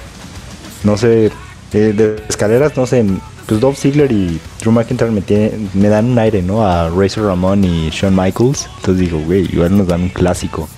[0.83, 1.31] No sé, eh,
[1.71, 3.07] de escaleras, no sé,
[3.47, 5.23] pues Dolph Ziggler y Drew McIntyre me,
[5.75, 6.67] me dan un aire, ¿no?
[6.67, 8.69] A Razor Ramon y Shawn Michaels.
[8.77, 10.69] Entonces digo, güey, igual nos dan un clásico.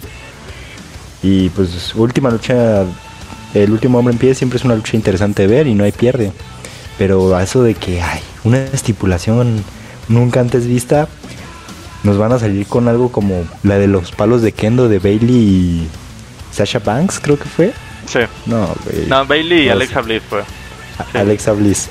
[1.22, 2.84] Y pues última lucha,
[3.54, 5.92] el último hombre en pie siempre es una lucha interesante de ver y no hay
[5.92, 6.32] pierde.
[6.98, 9.64] Pero a eso de que hay una estipulación
[10.08, 11.08] nunca antes vista,
[12.02, 15.36] nos van a salir con algo como la de los palos de Kendo de Bailey
[15.36, 15.88] y
[16.52, 17.72] Sasha Banks, creo que fue.
[18.06, 18.20] Sí.
[18.46, 19.06] No, güey.
[19.06, 20.42] No, Bailey y Alexa Bliss fue.
[21.14, 21.88] Alexa Bliss.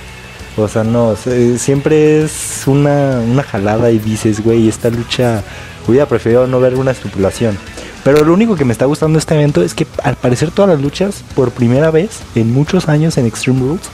[0.58, 1.16] O sea, no,
[1.58, 5.44] siempre es una, una jalada y dices, güey, esta lucha
[5.88, 7.58] hubiera preferido no ver una estipulación.
[8.04, 10.72] Pero lo único que me está gustando de este evento es que al parecer todas
[10.72, 13.90] las luchas, por primera vez en muchos años en Extreme Rules,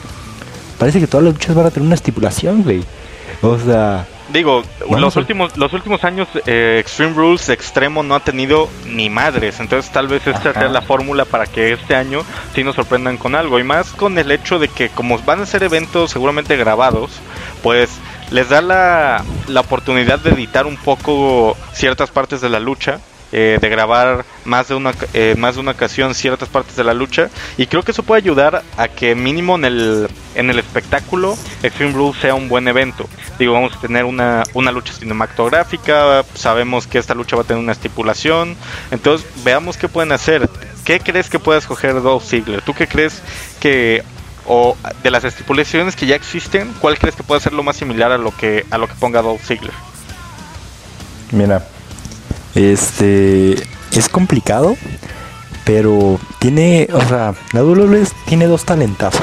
[0.77, 2.83] parece que todas las luchas van a tener una estipulación, güey.
[3.41, 8.69] O sea, Digo, los últimos los últimos años eh, Extreme Rules extremo no ha tenido
[8.85, 12.21] ni madres, entonces tal vez esta sea la fórmula para que este año
[12.55, 13.59] sí nos sorprendan con algo.
[13.59, 17.11] Y más con el hecho de que como van a ser eventos seguramente grabados,
[17.61, 17.89] pues
[18.31, 22.99] les da la, la oportunidad de editar un poco ciertas partes de la lucha
[23.35, 26.93] eh, de grabar más de una eh, más de una ocasión ciertas partes de la
[26.93, 31.35] lucha y creo que eso puede ayudar a que mínimo en el en el espectáculo
[31.63, 36.85] Extreme Rules sea un buen evento digo vamos a tener una, una lucha cinematográfica sabemos
[36.85, 38.55] que esta lucha va a tener una estipulación
[38.91, 40.47] entonces veamos qué pueden hacer
[40.85, 42.61] ¿qué crees que pueda escoger Dolph Ziggler?
[42.61, 43.23] ¿tú qué crees
[43.59, 44.03] que
[44.45, 48.11] o de las estipulaciones que ya existen, ¿cuál crees que puede ser lo más similar
[48.11, 49.73] a lo que a lo que ponga Dolph Ziggler?
[51.31, 51.65] Mira,
[52.55, 53.55] este
[53.91, 54.75] es complicado,
[55.65, 59.21] pero tiene, o sea, la WWE tiene dos talentazos.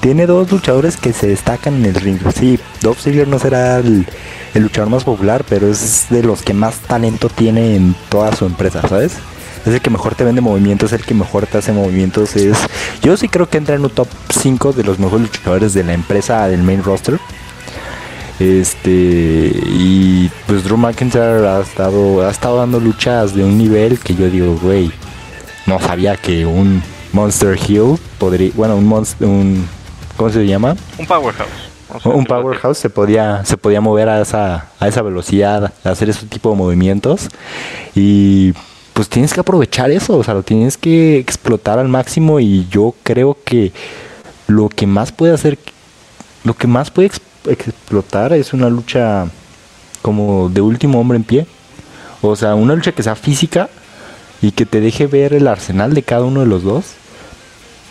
[0.00, 2.18] Tiene dos luchadores que se destacan en el ring.
[2.34, 4.06] Sí, Dolph Ziggler no será el,
[4.54, 8.82] luchador más popular, pero es de los que más talento tiene en toda su empresa,
[8.88, 9.14] ¿sabes?
[9.64, 12.36] Es el que mejor te vende movimientos, es el que mejor te hace movimientos.
[12.36, 12.56] Es,
[13.02, 15.94] yo sí creo que entra en un top 5 de los mejores luchadores de la
[15.94, 17.18] empresa del main roster.
[18.38, 24.14] Este y pues Drew McIntyre ha estado ha estado dando luchas de un nivel que
[24.14, 24.92] yo digo, güey,
[25.66, 29.66] no sabía que un Monster Hill podría, bueno, un monster, un
[30.18, 30.76] ¿cómo se llama?
[30.98, 31.48] Un powerhouse.
[32.04, 36.50] un powerhouse se podía se podía mover a esa a esa velocidad, hacer ese tipo
[36.50, 37.28] de movimientos
[37.94, 38.52] y
[38.92, 42.94] pues tienes que aprovechar eso, o sea, lo tienes que explotar al máximo y yo
[43.02, 43.72] creo que
[44.46, 45.58] lo que más puede hacer
[46.44, 49.26] lo que más puede explotar es una lucha
[50.02, 51.46] como de último hombre en pie.
[52.22, 53.68] O sea, una lucha que sea física
[54.42, 56.94] y que te deje ver el arsenal de cada uno de los dos,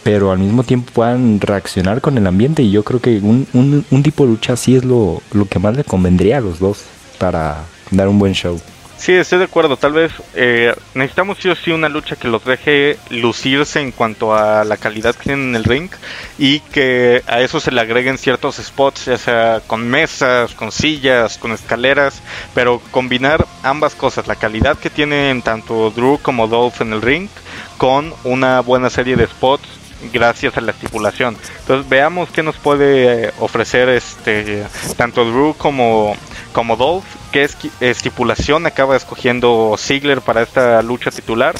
[0.03, 2.63] pero al mismo tiempo puedan reaccionar con el ambiente.
[2.63, 5.59] Y yo creo que un, un, un tipo de lucha así es lo, lo que
[5.59, 6.83] más le convendría a los dos
[7.17, 8.59] para dar un buen show.
[9.05, 9.77] Sí, estoy de acuerdo.
[9.77, 14.33] Tal vez eh, necesitamos sí o sí una lucha que los deje lucirse en cuanto
[14.33, 15.91] a la calidad que tienen en el ring
[16.39, 21.37] y que a eso se le agreguen ciertos spots, ya sea con mesas, con sillas,
[21.37, 22.19] con escaleras,
[22.55, 27.29] pero combinar ambas cosas, la calidad que tienen tanto Drew como Dolph en el ring
[27.77, 31.37] con una buena serie de spots gracias a la estipulación.
[31.61, 34.63] Entonces veamos qué nos puede ofrecer este
[34.97, 36.15] tanto Drew como
[36.51, 37.03] como Dolph,
[37.33, 37.49] qué
[37.81, 41.53] estipulación acaba escogiendo Ziggler para esta lucha titular.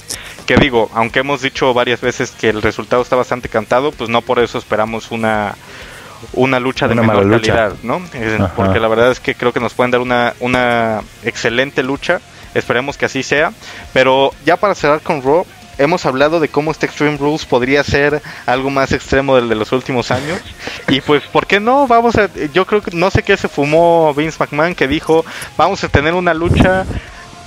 [0.45, 4.21] Que digo, aunque hemos dicho varias veces que el resultado está bastante cantado, pues no
[4.21, 5.55] por eso esperamos una
[6.33, 7.53] una lucha de Una menor mala lucha.
[7.53, 8.01] calidad, ¿no?
[8.13, 8.53] Eh, Ajá.
[8.55, 12.21] Porque la verdad es que creo que nos pueden dar una, una excelente lucha.
[12.53, 13.51] Esperemos que así sea.
[13.93, 15.45] Pero ya para cerrar con Raw,
[15.77, 19.71] hemos hablado de cómo este Extreme Rules podría ser algo más extremo del de los
[19.71, 20.39] últimos años.
[20.87, 21.87] Y pues, ¿por qué no?
[21.87, 22.29] Vamos a.
[22.53, 25.25] Yo creo que no sé qué se fumó Vince McMahon que dijo:
[25.57, 26.85] Vamos a tener una lucha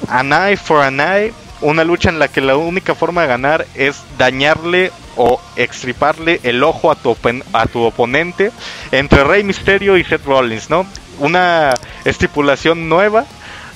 [0.08, 1.32] an eye for an eye.
[1.60, 6.62] Una lucha en la que la única forma de ganar es dañarle o extriparle el
[6.62, 7.16] ojo a tu,
[7.52, 8.52] a tu oponente
[8.92, 10.86] entre Rey Mysterio y Seth Rollins, ¿no?
[11.18, 13.26] Una estipulación nueva.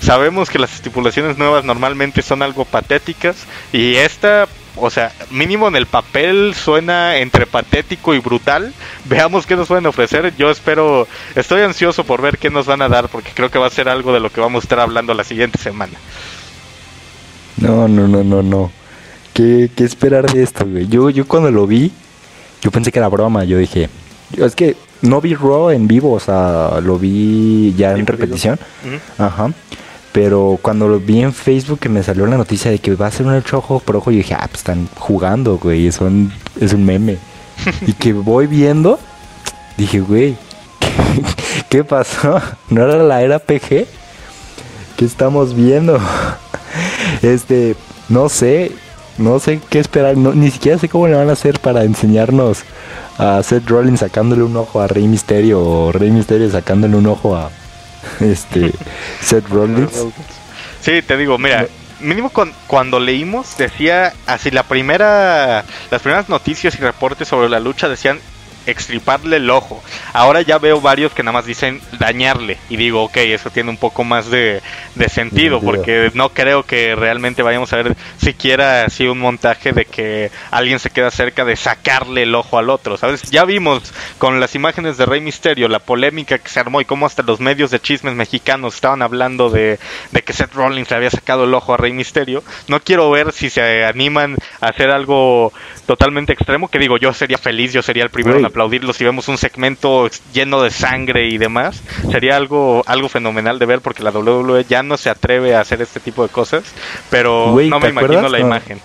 [0.02, 3.36] Sabemos que las estipulaciones nuevas normalmente son algo patéticas
[3.72, 8.74] y esta, o sea, mínimo en el papel suena entre patético y brutal.
[9.04, 10.34] Veamos qué nos pueden ofrecer.
[10.36, 13.68] Yo espero, estoy ansioso por ver qué nos van a dar porque creo que va
[13.68, 15.94] a ser algo de lo que vamos a estar hablando la siguiente semana.
[17.58, 18.72] No, no, no, no, no.
[19.32, 20.88] ¿Qué, qué esperar de esto, güey?
[20.88, 21.92] Yo, yo cuando lo vi,
[22.60, 23.44] yo pensé que era broma.
[23.44, 23.88] Yo dije,
[24.36, 28.58] es que no vi Raw en vivo, o sea, lo vi ya en repetición.
[29.18, 29.52] Ajá.
[30.12, 33.10] Pero cuando lo vi en Facebook que me salió la noticia de que va a
[33.10, 36.72] ser un hecho ojo por ojo, yo dije, ah, pues están jugando, güey, son, es
[36.74, 37.16] un meme.
[37.86, 38.98] y que voy viendo,
[39.78, 40.36] dije, güey,
[40.80, 41.22] ¿qué,
[41.68, 42.40] qué pasó?
[42.68, 43.86] ¿No era la era PG?
[44.96, 45.98] ¿Qué estamos viendo?
[47.20, 47.76] Este,
[48.08, 48.72] no sé,
[49.18, 52.64] no sé qué esperar, no, ni siquiera sé cómo le van a hacer para enseñarnos
[53.18, 57.36] a Seth Rollins sacándole un ojo a Rey Misterio o Rey Misterio sacándole un ojo
[57.36, 57.50] a
[58.20, 58.72] este
[59.20, 59.90] Seth Rollins.
[60.80, 61.66] Sí, te digo, mira,
[62.00, 67.60] mínimo con- cuando leímos decía así la primera las primeras noticias y reportes sobre la
[67.60, 68.18] lucha decían
[68.66, 69.82] extriparle el ojo.
[70.12, 73.76] Ahora ya veo varios que nada más dicen dañarle y digo, ok, eso tiene un
[73.76, 74.62] poco más de,
[74.94, 79.84] de sentido porque no creo que realmente vayamos a ver siquiera así un montaje de
[79.84, 83.22] que alguien se queda cerca de sacarle el ojo al otro, ¿sabes?
[83.30, 87.06] Ya vimos con las imágenes de Rey Misterio la polémica que se armó y cómo
[87.06, 89.78] hasta los medios de chismes mexicanos estaban hablando de,
[90.10, 92.42] de que Seth Rollins le había sacado el ojo a Rey Misterio.
[92.68, 95.52] No quiero ver si se animan a hacer algo
[95.86, 98.51] totalmente extremo, que digo, yo sería feliz, yo sería el primero en.
[98.52, 101.82] Aplaudirlo si vemos un segmento lleno de sangre y demás.
[102.10, 105.82] Sería algo algo fenomenal de ver porque la WWE ya no se atreve a hacer
[105.82, 106.62] este tipo de cosas,
[107.10, 108.30] pero no me ¿te imagino acuerdas?
[108.30, 108.46] la No.
[108.46, 108.80] imagen.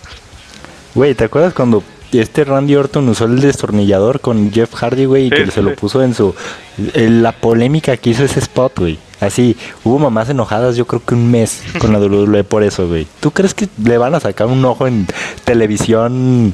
[0.95, 5.29] Güey, ¿te acuerdas cuando este Randy Orton usó el destornillador con Jeff Hardy, güey, y
[5.29, 6.33] Sí, que sí, se lo puso en su
[6.95, 8.97] la polémica que hizo ese spot, güey?
[9.19, 13.07] Así, hubo mamás enojadas, yo creo que un mes con la WWE por eso, güey.
[13.19, 15.07] ¿Tú crees que le van a sacar un ojo en
[15.43, 16.53] televisión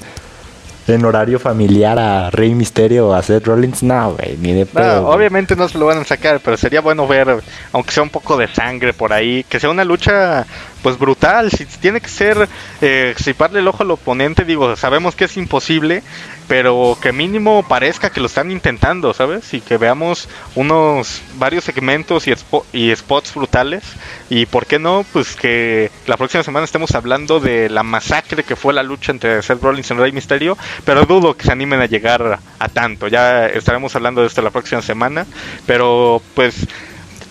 [0.88, 3.84] en horario familiar a Rey Misterio o a Seth Rollins?
[3.84, 5.08] No, güey, ni de pedo.
[5.08, 7.41] obviamente no se lo van a sacar, pero sería bueno ver,
[7.72, 10.46] aunque sea un poco de sangre por ahí, que sea una lucha
[10.84, 11.50] pues brutal.
[11.50, 12.48] Si tiene que ser
[12.82, 13.15] eh,
[13.54, 16.04] el ojo al oponente, digo, sabemos que es imposible,
[16.48, 19.54] pero que mínimo parezca que lo están intentando, ¿sabes?
[19.54, 22.34] Y que veamos unos varios segmentos y,
[22.74, 23.84] y spots brutales.
[24.30, 28.56] Y por qué no, pues que la próxima semana estemos hablando de la masacre que
[28.56, 31.86] fue la lucha entre Seth Rollins y Rey Misterio, pero dudo que se animen a
[31.86, 33.08] llegar a tanto.
[33.08, 35.26] Ya estaremos hablando de esto la próxima semana,
[35.65, 36.67] pero pues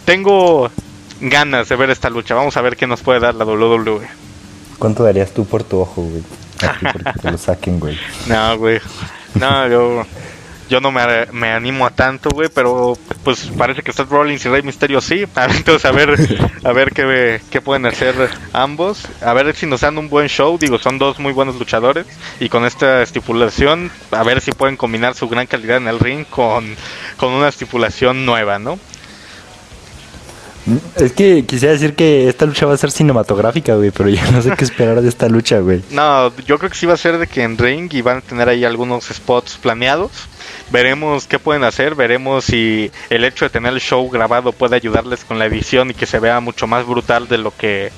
[0.07, 0.71] tengo
[1.23, 2.35] ganas de ver esta lucha.
[2.35, 4.09] Vamos a ver qué nos puede dar la WWE.
[4.79, 6.23] ¿Cuánto darías tú por tu ojo, güey?
[6.23, 7.99] Porque te lo saquen, güey.
[8.27, 8.81] No, güey.
[9.35, 10.05] No, yo,
[10.69, 14.49] yo no me, me animo a tanto, güey, pero pues parece que Seth Rollins y
[14.49, 15.25] Rey Misterio sí.
[15.37, 16.17] Entonces, a ver,
[16.65, 18.15] a ver qué, qué pueden hacer
[18.53, 19.07] ambos.
[19.21, 20.59] A ver si nos dan un buen show.
[20.59, 22.07] Digo, son dos muy buenos luchadores.
[22.41, 26.25] Y con esta estipulación, a ver si pueden combinar su gran calidad en el ring
[26.29, 26.77] con,
[27.17, 28.79] con una estipulación nueva, ¿no?
[30.97, 34.41] Es que quisiera decir que esta lucha va a ser cinematográfica, güey, pero ya no
[34.43, 35.83] sé qué esperar de esta lucha, güey.
[35.91, 38.21] No, yo creo que sí va a ser de que en ring y van a
[38.21, 40.11] tener ahí algunos spots planeados.
[40.71, 45.25] Veremos qué pueden hacer, veremos si el hecho de tener el show grabado puede ayudarles
[45.25, 47.91] con la edición y que se vea mucho más brutal de lo que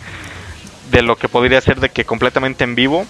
[0.90, 3.06] de lo que podría ser de que completamente en vivo.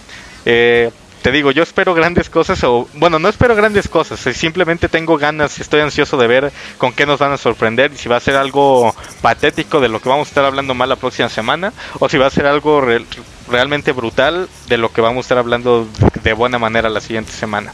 [0.46, 0.90] Eh,
[1.24, 5.16] te digo, yo espero grandes cosas o bueno, no espero grandes cosas, eh, simplemente tengo
[5.16, 8.20] ganas, estoy ansioso de ver con qué nos van a sorprender y si va a
[8.20, 12.10] ser algo patético de lo que vamos a estar hablando mal la próxima semana o
[12.10, 13.06] si va a ser algo re-
[13.50, 15.88] realmente brutal de lo que vamos a estar hablando
[16.22, 17.72] de buena manera la siguiente semana.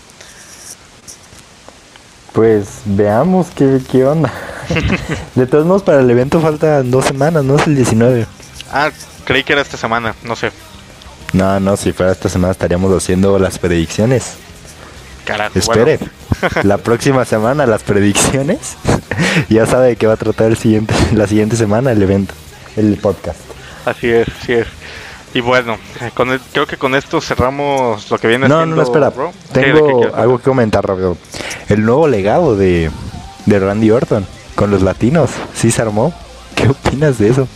[2.33, 4.33] Pues veamos qué, qué onda.
[5.35, 7.57] De todos modos, para el evento faltan dos semanas, ¿no?
[7.57, 8.27] Es el 19.
[8.73, 8.91] Ah,
[9.25, 10.53] creí que era esta semana, no sé.
[11.33, 14.35] No, no, si fuera esta semana estaríamos haciendo las predicciones.
[15.25, 15.59] Carajo.
[15.59, 16.13] Espere, bueno.
[16.65, 18.77] la próxima semana las predicciones.
[19.49, 22.35] ya sabe de qué va a tratar el siguiente, la siguiente semana el evento,
[22.77, 23.39] el podcast.
[23.85, 24.67] Así es, así es.
[25.33, 28.61] Y bueno, eh, con el- creo que con esto cerramos lo que viene No, no,
[28.63, 29.11] siendo no, espera.
[29.11, 29.33] Raw.
[29.33, 31.17] Sí, ¿de qué Tengo algo que comentar rápido.
[31.69, 32.91] El nuevo legado de,
[33.47, 34.27] de Randy Orton
[34.57, 35.31] con los latinos.
[35.55, 36.13] Sí se armó.
[36.57, 37.47] ¿Qué opinas de eso?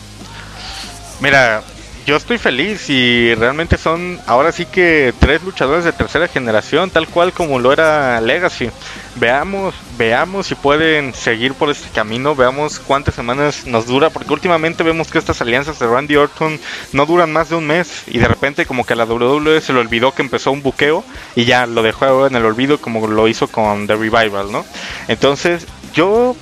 [1.20, 1.62] Mira,
[2.06, 7.08] yo estoy feliz y realmente son ahora sí que tres luchadores de tercera generación, tal
[7.08, 8.70] cual como lo era Legacy.
[9.16, 14.82] Veamos, veamos si pueden seguir por este camino, veamos cuántas semanas nos dura, porque últimamente
[14.82, 16.60] vemos que estas alianzas de Randy Orton
[16.92, 19.72] no duran más de un mes y de repente como que a la WWE se
[19.72, 23.28] le olvidó que empezó un buqueo y ya lo dejó en el olvido como lo
[23.28, 24.66] hizo con The Revival, ¿no?
[25.08, 26.36] Entonces yo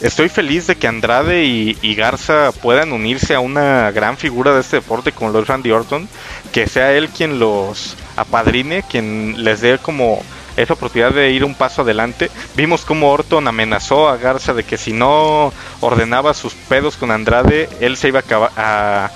[0.00, 4.76] estoy feliz de que Andrade y, Garza puedan unirse a una gran figura de este
[4.76, 6.08] deporte como lo es Randy Orton,
[6.52, 10.22] que sea él quien los apadrine, quien les dé como
[10.56, 12.30] esa oportunidad de ir un paso adelante.
[12.54, 17.68] Vimos como Orton amenazó a Garza de que si no ordenaba sus pedos con Andrade,
[17.80, 18.22] él se iba
[18.56, 19.10] a,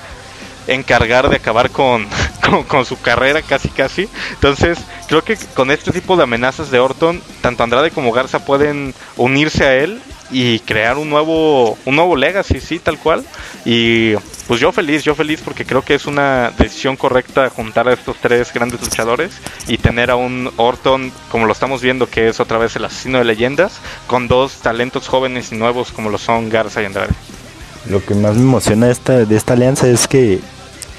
[0.66, 2.06] encargar de acabar con,
[2.68, 4.08] con, su carrera casi casi.
[4.32, 4.78] Entonces,
[5.08, 9.64] creo que con este tipo de amenazas de Orton, tanto Andrade como Garza pueden unirse
[9.64, 10.00] a él
[10.30, 13.24] y crear un nuevo un nuevo legacy, sí, tal cual.
[13.64, 14.14] Y
[14.46, 18.16] pues yo feliz, yo feliz porque creo que es una decisión correcta juntar a estos
[18.20, 19.32] tres grandes luchadores
[19.68, 23.18] y tener a un Orton como lo estamos viendo que es otra vez el asesino
[23.18, 27.12] de leyendas con dos talentos jóvenes y nuevos como lo son Garza y Andrade.
[27.88, 30.40] Lo que más me emociona de esta, de esta alianza es que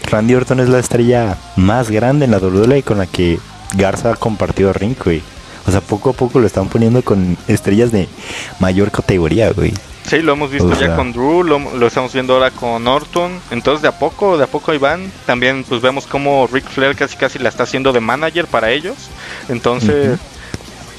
[0.10, 3.40] Randy Orton es la estrella más grande en la WWE con la que
[3.74, 5.22] Garza ha compartido ring, y
[5.66, 8.08] o sea, poco a poco lo están poniendo con estrellas de
[8.60, 9.74] mayor categoría, güey.
[10.04, 13.40] Sí, lo hemos visto ya con Drew, lo, estamos viendo ahora con Norton.
[13.52, 15.12] Entonces, de a poco, de a poco ahí van.
[15.26, 18.96] También, pues vemos como Ric Flair casi casi la está haciendo de manager para ellos.
[19.48, 20.20] Entonces,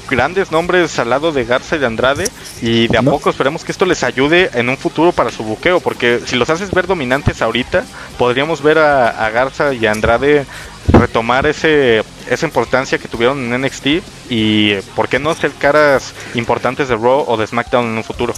[0.09, 2.25] grandes nombres al lado de Garza y de Andrade.
[2.61, 5.79] Y de a poco esperemos que esto les ayude en un futuro para su buqueo.
[5.79, 7.83] Porque si los haces ver dominantes ahorita,
[8.17, 10.45] podríamos ver a, a Garza y a Andrade
[10.91, 13.87] retomar ese esa importancia que tuvieron en NXT
[14.29, 18.33] y por qué no ser caras importantes de Raw o de SmackDown en un futuro.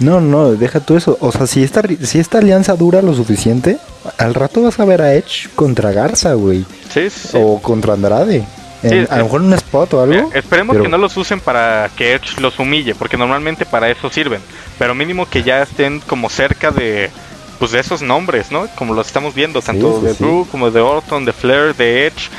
[0.00, 1.18] No, no, deja tú eso.
[1.20, 3.78] O sea, si esta, si esta alianza dura lo suficiente,
[4.16, 6.64] al rato vas a ver a Edge contra Garza, güey.
[6.92, 7.30] Sí, sí.
[7.34, 8.44] O contra Andrade.
[8.82, 10.30] A lo mejor un spot o algo.
[10.34, 14.40] esperemos que no los usen para que Edge los humille, porque normalmente para eso sirven.
[14.78, 17.10] Pero mínimo que ya estén como cerca de,
[17.58, 18.68] pues de esos nombres, ¿no?
[18.76, 22.30] Como los estamos viendo, tanto de Drew como de Orton, de Flair, de Edge.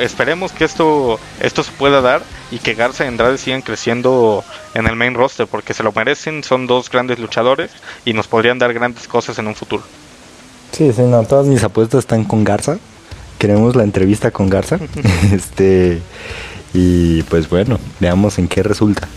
[0.00, 4.44] esperemos que esto, esto se pueda dar y que Garza y Andrade sigan creciendo
[4.74, 7.70] en el main roster porque se lo merecen, son dos grandes luchadores
[8.04, 9.82] y nos podrían dar grandes cosas en un futuro.
[10.72, 12.78] Sí, sí, no, todas mis apuestas están con Garza.
[13.38, 14.78] Queremos la entrevista con Garza.
[15.32, 16.00] este
[16.74, 19.08] y pues bueno, veamos en qué resulta.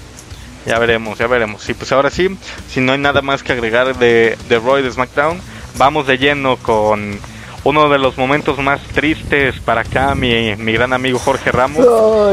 [0.66, 1.68] Ya veremos, ya veremos.
[1.70, 2.30] Y pues ahora sí,
[2.70, 5.40] si no hay nada más que agregar de, de Roy de SmackDown,
[5.78, 7.20] vamos de lleno con
[7.64, 11.86] uno de los momentos más tristes para acá, mi, mi gran amigo Jorge Ramos,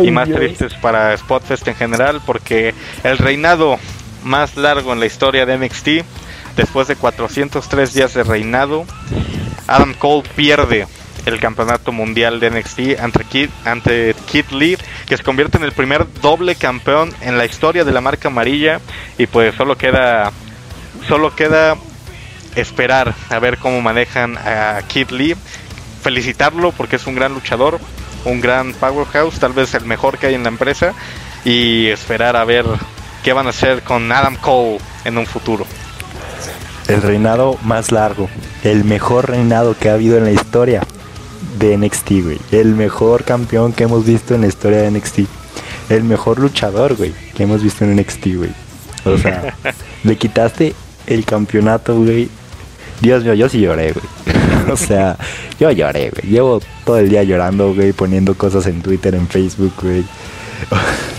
[0.05, 3.79] y más tristes para Spotfest en general, porque el reinado
[4.23, 5.89] más largo en la historia de NXT,
[6.57, 8.85] después de 403 días de reinado,
[9.67, 10.87] Adam Cole pierde
[11.27, 15.73] el campeonato mundial de NXT ante Kid, ante Kid Lee, que se convierte en el
[15.73, 18.81] primer doble campeón en la historia de la marca amarilla.
[19.19, 20.33] Y pues solo queda
[21.09, 21.77] solo queda
[22.55, 25.37] esperar a ver cómo manejan a Kid Lee,
[26.01, 27.79] felicitarlo porque es un gran luchador,
[28.25, 30.95] un gran powerhouse, tal vez el mejor que hay en la empresa.
[31.45, 32.65] Y esperar a ver
[33.23, 35.65] qué van a hacer con Adam Cole en un futuro.
[36.89, 38.29] El reinado más largo,
[38.65, 40.83] el mejor reinado que ha habido en la historia
[41.59, 42.39] de NXT, güey.
[42.51, 45.21] El mejor campeón que hemos visto en la historia de NXT.
[45.89, 48.51] El mejor luchador, güey, que hemos visto en NXT, güey.
[49.05, 49.57] O sea,
[50.05, 50.75] le quitaste
[51.07, 52.29] el campeonato, güey.
[53.01, 54.07] Dios mío, yo sí lloré, güey.
[54.73, 55.17] o sea,
[55.59, 56.33] yo lloré, güey.
[56.33, 60.05] Llevo todo el día llorando, güey, poniendo cosas en Twitter, en Facebook, güey.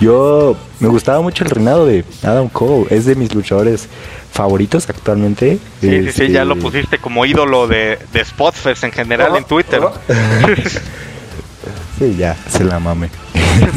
[0.00, 2.86] yo me gustaba mucho el reinado de Adam Cole.
[2.90, 3.88] Es de mis luchadores
[4.32, 5.58] favoritos actualmente.
[5.80, 9.44] Sí, sí, sí, ya lo este, pusiste como ídolo de, de Spotfest en general en
[9.44, 9.82] Twitter.
[11.98, 13.08] sí, ya, se la mame.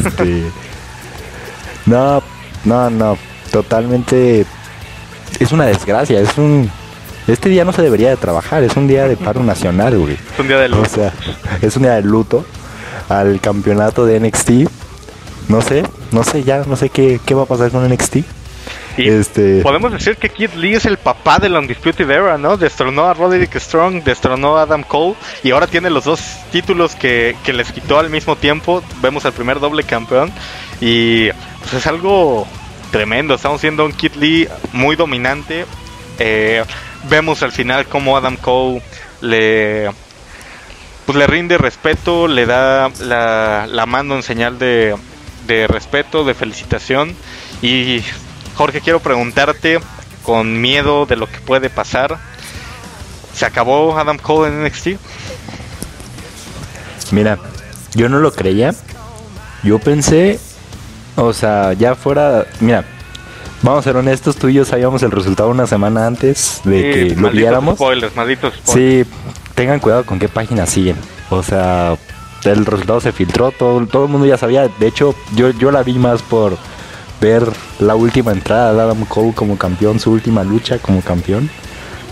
[0.05, 0.43] Este,
[1.85, 2.21] no,
[2.65, 3.17] no, no,
[3.51, 4.45] totalmente
[5.39, 6.69] es una desgracia, es un
[7.27, 10.13] este día no se debería de trabajar, es un día de paro nacional, güey.
[10.13, 10.81] Es un día de luto.
[10.81, 11.11] O sea,
[11.61, 12.45] es un día de luto
[13.09, 14.49] al campeonato de NXT.
[15.49, 18.17] No sé, no sé ya, no sé qué, qué va a pasar con NXT
[18.97, 19.61] este...
[19.61, 22.57] podemos decir que Kid Lee es el papá de la Undisputed Era, ¿no?
[22.57, 26.21] Destronó a Roderick Strong, destronó a Adam Cole y ahora tiene los dos
[26.51, 28.83] títulos que, les quitó al mismo tiempo.
[29.01, 30.31] Vemos al primer doble campeón
[30.81, 31.29] y
[31.59, 32.47] pues es algo
[32.91, 33.35] tremendo.
[33.35, 35.65] Estamos viendo un Kid Lee muy dominante.
[36.19, 36.63] Eh,
[37.09, 38.81] vemos al final cómo Adam Cole
[39.21, 39.91] le
[41.05, 44.93] pues le rinde respeto, le da la, la mano en señal de,
[45.47, 47.15] de respeto, de felicitación
[47.61, 48.03] y
[48.55, 49.79] Jorge, quiero preguntarte,
[50.23, 52.17] con miedo de lo que puede pasar,
[53.33, 54.87] ¿se acabó Adam Cole en NXT?
[57.11, 57.37] Mira,
[57.93, 58.73] yo no lo creía.
[59.63, 60.39] Yo pensé,
[61.15, 62.83] o sea, ya fuera, mira,
[63.61, 67.15] vamos a ser honestos, tú y yo sabíamos el resultado una semana antes de Sí,
[67.15, 67.75] que lo viéramos.
[67.75, 69.07] Spoilers, malditos spoilers.
[69.07, 69.13] Sí,
[69.55, 70.97] tengan cuidado con qué página siguen.
[71.29, 71.97] O sea,
[72.43, 74.67] el resultado se filtró, todo, todo el mundo ya sabía.
[74.67, 76.57] De hecho, yo, yo la vi más por
[77.19, 81.49] ver la última entrada de Adam Cole como campeón, su última lucha como campeón,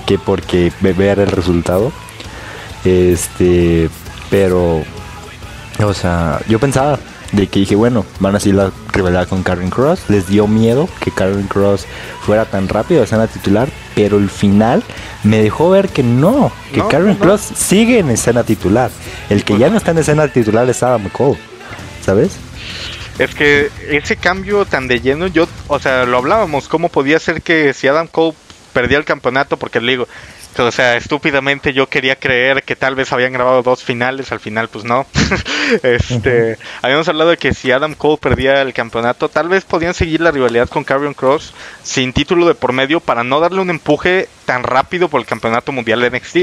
[0.06, 1.92] que porque ve- ver el resultado.
[2.84, 3.90] Este,
[4.30, 4.84] pero,
[5.84, 7.00] o sea, yo pensaba
[7.36, 10.10] de que dije, bueno, van a seguir la rivalidad con Karen Cross.
[10.10, 11.86] Les dio miedo que Karen Cross
[12.22, 14.84] fuera tan rápido a escena titular, pero el final
[15.24, 17.20] me dejó ver que no, que No, Karen no.
[17.20, 18.90] Cross sigue en escena titular.
[19.30, 21.38] El que ya no está en escena titular es Adam Cole,
[22.02, 22.38] ¿sabes?
[23.20, 27.42] Es que ese cambio tan de lleno, yo, o sea, lo hablábamos, cómo podía ser
[27.42, 28.36] que si Adam Cole
[28.74, 30.08] perdía el campeonato, porque le digo,
[30.58, 34.70] o sea, estúpidamente yo quería creer que tal vez habían grabado dos finales, al final
[34.70, 35.06] pues no.
[35.84, 40.22] este, habíamos hablado de que si Adam Cole perdía el campeonato, tal vez podían seguir
[40.22, 41.54] la rivalidad con Karrion Cross
[41.84, 45.72] sin título de por medio para no darle un empuje tan rápido por el campeonato
[45.72, 46.38] mundial de NXT.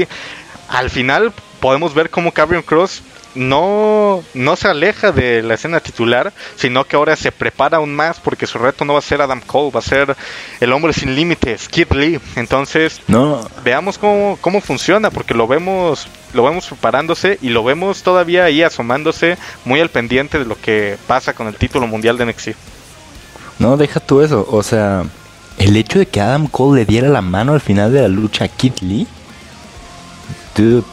[0.69, 3.01] Al final podemos ver cómo Karrion Cross
[3.35, 8.19] no, no se aleja de la escena titular, sino que ahora se prepara aún más
[8.19, 10.15] porque su reto no va a ser Adam Cole, va a ser
[10.59, 12.19] el hombre sin límites, Kid Lee.
[12.35, 18.03] Entonces, No, veamos cómo, cómo funciona, porque lo vemos, lo vemos preparándose y lo vemos
[18.03, 22.25] todavía ahí asomándose muy al pendiente de lo que pasa con el título mundial de
[22.25, 22.49] NXT.
[23.59, 24.47] no, deja tú eso.
[24.49, 25.03] O sea,
[25.57, 28.45] el hecho de que Adam Cole le diera la mano al final de la lucha
[28.45, 29.07] a Kid Lee,
[30.55, 30.83] dude,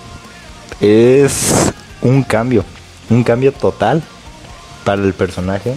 [0.81, 1.73] es
[2.03, 2.65] un cambio,
[3.09, 4.03] un cambio total
[4.85, 5.77] para el personaje,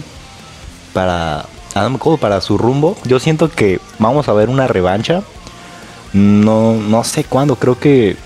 [0.92, 2.96] para Adam Cole, para su rumbo.
[3.04, 5.22] Yo siento que vamos a ver una revancha.
[6.12, 8.16] No, no sé cuándo, creo que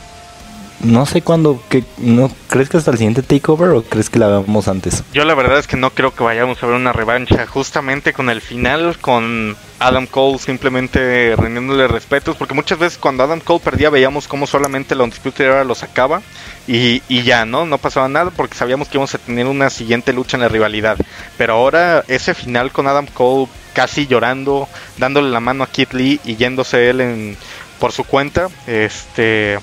[0.81, 4.29] no sé cuándo, que no crees que hasta el siguiente takeover o crees que la
[4.29, 5.03] veamos antes.
[5.13, 8.31] Yo la verdad es que no creo que vayamos a ver una revancha justamente con
[8.31, 13.91] el final, con Adam Cole simplemente rindiéndole respetos, porque muchas veces cuando Adam Cole perdía
[13.91, 16.23] veíamos como solamente la Undisputed Era lo sacaba
[16.67, 17.67] y, y ya, ¿no?
[17.67, 20.97] No pasaba nada porque sabíamos que íbamos a tener una siguiente lucha en la rivalidad.
[21.37, 26.21] Pero ahora ese final con Adam Cole casi llorando, dándole la mano a Kid Lee
[26.25, 27.37] y yéndose él en,
[27.79, 29.59] por su cuenta, este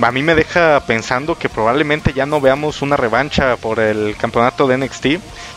[0.00, 4.66] a mí me deja pensando que probablemente ya no veamos una revancha por el campeonato
[4.66, 5.06] de NXT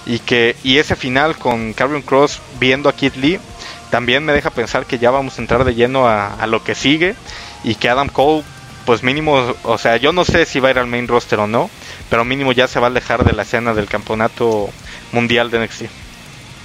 [0.05, 3.39] y que y ese final con Karrion Cross viendo a Kid Lee
[3.89, 6.75] también me deja pensar que ya vamos a entrar de lleno a, a lo que
[6.75, 7.15] sigue
[7.63, 8.43] y que Adam Cole
[8.88, 11.45] pues mínimo, o sea, yo no sé si va a ir al main roster o
[11.45, 11.69] no,
[12.09, 14.69] pero mínimo ya se va a alejar de la escena del campeonato
[15.11, 15.83] mundial de NXT.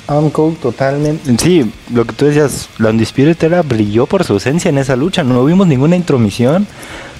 [0.06, 1.36] Adam Cole totalmente.
[1.38, 5.24] Sí, lo que tú decías, la Undisputed Era brilló por su ausencia en esa lucha.
[5.24, 6.68] No vimos ninguna intromisión,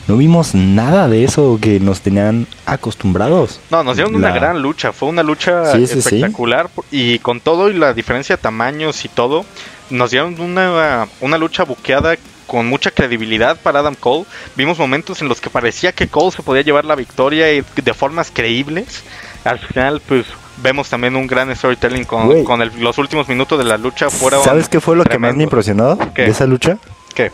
[0.09, 3.61] no vimos nada de eso que nos tenían acostumbrados.
[3.70, 6.16] No, nos dieron una gran lucha, fue una lucha Sí, sí, sí.
[6.16, 9.44] espectacular y con todo y la diferencia de tamaños y todo,
[9.90, 14.24] nos dieron una, una lucha buqueada con mucha credibilidad para Adam Cole.
[14.57, 17.94] Vimos momentos en los que parecía que Cole se podía llevar la victoria y de
[17.94, 19.05] formas creíbles.
[19.44, 20.26] Al final, pues
[20.62, 24.09] vemos también un gran storytelling con, con el- los últimos minutos de la lucha.
[24.44, 26.22] ¿Sabes qué fue lo que más me impresionó ¿Qué?
[26.24, 26.78] de esa lucha?
[27.14, 27.30] ¿Qué?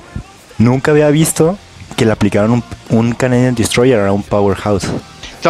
[0.59, 1.59] Nunca había visto
[1.99, 4.87] que le aplicaron un, un Canadian Destroyer a un Powerhouse.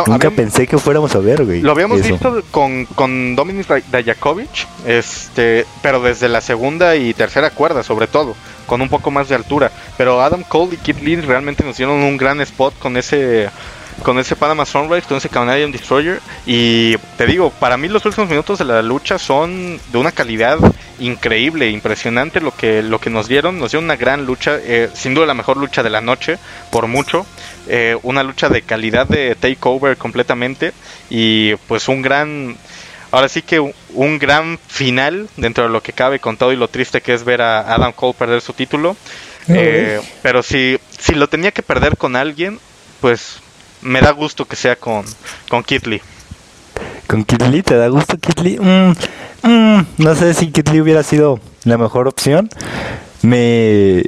[0.07, 1.61] Nunca pensé que fuéramos a ver, güey.
[1.61, 2.09] Lo habíamos eso.
[2.09, 8.35] visto con, con Dominic Dajakovic, este, pero desde la segunda y tercera cuerda, sobre todo,
[8.67, 9.71] con un poco más de altura.
[9.99, 13.51] Pero Adam Cole y Kid Lee realmente nos dieron un gran spot con ese
[14.03, 16.21] con ese Panama Sunrise, con ese Canadian Destroyer.
[16.47, 20.59] Y te digo, para mí los últimos minutos de la lucha son de una calidad
[20.99, 23.59] increíble, impresionante lo que, lo que nos dieron.
[23.59, 26.39] Nos dieron una gran lucha, eh, sin duda la mejor lucha de la noche,
[26.71, 27.27] por mucho.
[27.69, 30.73] Eh, una lucha de calidad de takeover completamente.
[31.11, 32.57] Y pues un gran,
[33.11, 36.69] ahora sí que un- gran final dentro de lo que cabe con todo y lo
[36.69, 38.97] triste que es ver a Adam Cole perder su título.
[39.51, 42.59] Eh, pero si, si lo tenía que perder con alguien,
[43.01, 43.41] pues
[43.83, 45.05] me da gusto que sea con,
[45.49, 46.03] con Kid Lee.
[47.07, 47.63] ¿Con Kid Lee?
[47.63, 48.59] ¿Te da gusto Kid Lee?
[48.59, 52.51] Mm, mm, no sé si Kid Lee hubiera sido la mejor opción.
[53.23, 54.05] Me...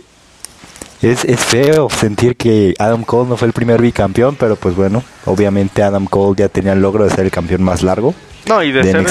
[1.03, 5.03] Es, es feo sentir que Adam Cole no fue el primer bicampeón, pero pues bueno,
[5.25, 8.15] obviamente Adam Cole ya tenía el logro de ser el campeón más largo.
[8.51, 9.05] No, y de, ser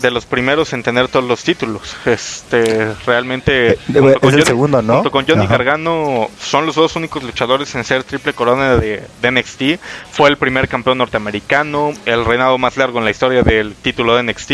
[0.00, 1.94] de los primeros en tener todos los títulos.
[2.06, 3.72] Este, realmente.
[3.72, 3.78] Eh,
[4.22, 4.94] es el segundo, ¿no?
[4.94, 9.30] Junto con Johnny Gargano, son los dos únicos luchadores en ser triple corona de, de,
[9.30, 9.62] NXT.
[10.10, 14.22] Fue el primer campeón norteamericano, el reinado más largo en la historia del título de
[14.22, 14.52] NXT.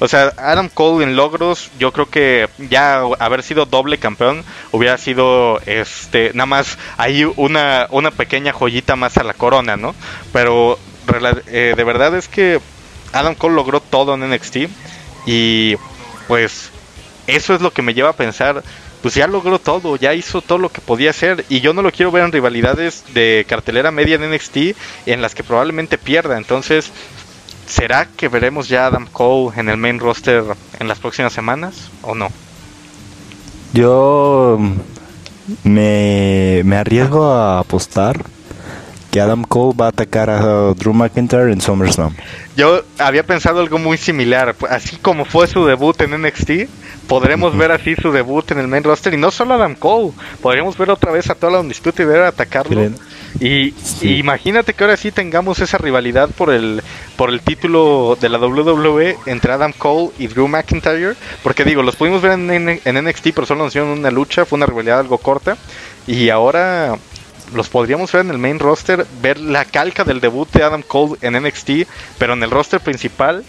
[0.00, 4.98] O sea, Adam Cole en logros, yo creo que ya haber sido doble campeón hubiera
[4.98, 9.94] sido, este, nada más ahí una, una pequeña joyita más a la corona, ¿no?
[10.32, 10.76] Pero
[11.46, 12.60] eh, de verdad es que
[13.12, 14.56] Adam Cole logró todo en NXT
[15.26, 15.76] y
[16.28, 16.70] pues
[17.26, 18.62] eso es lo que me lleva a pensar,
[19.02, 21.92] pues ya logró todo, ya hizo todo lo que podía hacer y yo no lo
[21.92, 24.56] quiero ver en rivalidades de cartelera media en NXT
[25.06, 26.92] en las que probablemente pierda, entonces
[27.66, 30.44] ¿será que veremos ya Adam Cole en el main roster
[30.78, 32.28] en las próximas semanas o no?
[33.72, 34.58] Yo
[35.64, 38.24] me, me arriesgo a apostar
[39.18, 42.14] Adam Cole va a atacar a Drew McIntyre en SummerSlam.
[42.56, 46.50] Yo había pensado algo muy similar, así como fue su debut en NXT,
[47.06, 50.12] podremos ver así su debut en el main roster y no solo a Adam Cole,
[50.40, 52.90] podríamos ver otra vez a toda la Undisputed Era atacarlo.
[53.38, 56.82] Y, imagínate que ahora sí tengamos esa rivalidad por el
[57.16, 61.96] por el título de la WWE entre Adam Cole y Drew McIntyre, porque digo, los
[61.96, 65.18] pudimos ver en, en NXT, pero solo nos hicieron una lucha, fue una rivalidad algo
[65.18, 65.56] corta
[66.06, 66.96] y ahora
[67.54, 71.16] los podríamos ver en el main roster, ver la calca del debut de Adam Cole
[71.22, 71.88] en NXT,
[72.18, 73.44] pero en el roster principal.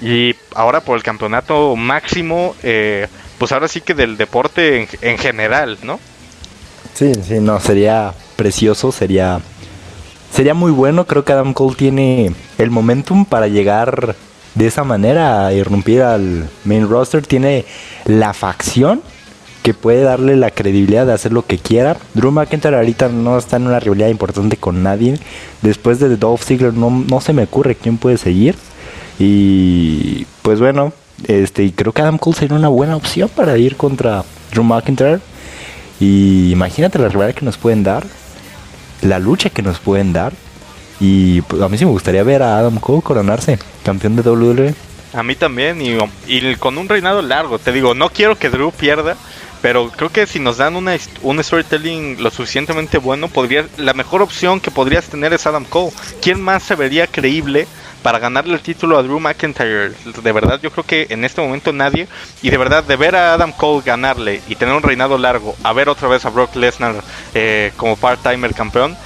[0.00, 5.78] Y ahora por el campeonato máximo, eh, pues ahora sí que del deporte en, general,
[5.82, 5.98] ¿no?
[6.94, 9.40] Sí, sí, no, sería precioso, sería,
[10.32, 11.06] sería muy bueno.
[11.06, 14.14] Creo que Adam Cole tiene el momentum para llegar
[14.54, 17.26] de esa manera a irrumpir al main roster.
[17.26, 17.64] Tiene
[18.04, 19.02] la facción
[19.62, 21.96] que puede darle la credibilidad de hacer lo que quiera.
[22.14, 25.18] Drew McIntyre ahorita no está en una rivalidad importante con nadie.
[25.62, 28.56] Después de Dolph Ziggler no, no se me ocurre quién puede seguir.
[29.18, 30.92] Y pues bueno,
[31.26, 35.20] este creo que Adam Cole sería una buena opción para ir contra Drew McIntyre.
[36.00, 38.04] Y imagínate la rivalidad que nos pueden dar,
[39.02, 40.32] la lucha que nos pueden dar.
[41.00, 44.74] Y pues, a mí sí me gustaría ver a Adam Cole coronarse campeón de WWE.
[45.14, 45.96] A mí también, y,
[46.26, 47.58] y, con un reinado largo.
[47.58, 49.16] Te digo, no quiero que Drew pierda,
[49.60, 54.22] pero creo que si nos dan una, un storytelling lo suficientemente bueno, podría la mejor
[54.22, 55.92] opción que podrías tener es Adam Cole.
[56.22, 57.66] ¿Quién más se vería creíble
[58.02, 59.92] para ganarle el título a Drew McIntyre?
[60.22, 62.06] De verdad, yo creo que en este momento nadie.
[62.42, 65.72] Y de verdad, de ver a Adam Cole ganarle y tener un reinado largo, a
[65.72, 67.02] ver otra vez a Brock Lesnar
[67.34, 68.96] eh, como part-timer campeón,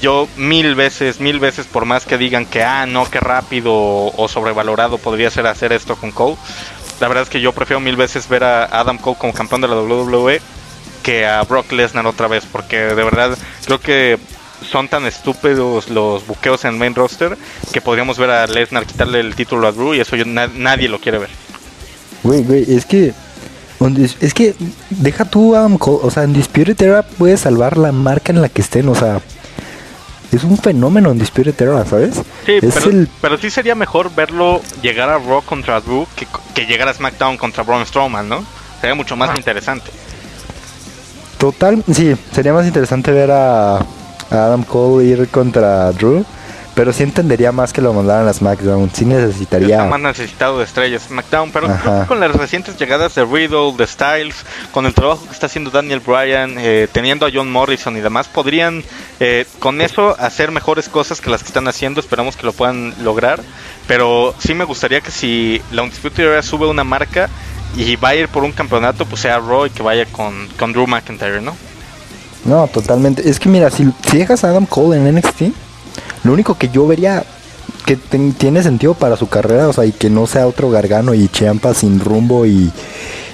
[0.00, 4.28] yo mil veces, mil veces, por más que digan que, ah, no, qué rápido o
[4.28, 6.36] sobrevalorado podría ser hacer esto con Cole,
[7.00, 9.68] la verdad es que yo prefiero mil veces ver a Adam Cole como campeón de
[9.68, 10.40] la WWE
[11.02, 13.36] que a Brock Lesnar otra vez, porque de verdad
[13.66, 14.18] creo que
[14.70, 17.36] son tan estúpidos los buqueos en main roster
[17.72, 21.00] que podríamos ver a Lesnar quitarle el título a Drew y eso yo, nadie lo
[21.00, 21.30] quiere ver.
[22.22, 23.12] Güey, güey, es que
[24.20, 24.54] es que
[24.88, 28.48] deja tú Adam Cole, o sea, en Disputed Era puede salvar la marca en la
[28.48, 29.20] que estén, o sea,
[30.36, 32.16] es un fenómeno en Disputed Era, ¿sabes?
[32.46, 32.58] Sí,
[33.20, 36.06] pero, sí sería mejor verlo llegar a Raw contra Drew
[36.54, 38.44] que, llegar a SmackDown contra Braun Strowman, ¿no?
[38.80, 39.34] Sería mucho más ah.
[39.36, 39.90] interesante.
[41.38, 43.84] Total, sí, sería más interesante ver a, a
[44.30, 46.24] Adam Cole ir contra Drew
[46.74, 48.90] pero sí entendería más que lo mandaran a SmackDown.
[48.92, 49.76] Sí necesitaría.
[49.76, 51.50] Está más necesitado de estrellas SmackDown.
[51.52, 51.68] Pero
[52.08, 54.36] con las recientes llegadas de Riddle, de Styles,
[54.72, 58.28] con el trabajo que está haciendo Daniel Bryan, eh, teniendo a John Morrison y demás,
[58.28, 58.82] podrían
[59.20, 62.00] eh, con eso hacer mejores cosas que las que están haciendo.
[62.00, 63.40] Esperamos que lo puedan lograr.
[63.86, 67.28] Pero sí me gustaría que si la Undisputed Era sube una marca
[67.76, 70.72] y va a ir por un campeonato, pues sea Raw y que vaya con, con
[70.72, 71.56] Drew McIntyre, ¿no?
[72.44, 73.28] No, totalmente.
[73.28, 75.54] Es que mira, si, si dejas a Adam Cole en NXT
[76.24, 77.24] lo único que yo vería
[77.86, 81.28] que tiene sentido para su carrera, o sea, y que no sea otro Gargano y
[81.28, 82.72] Champa sin rumbo y,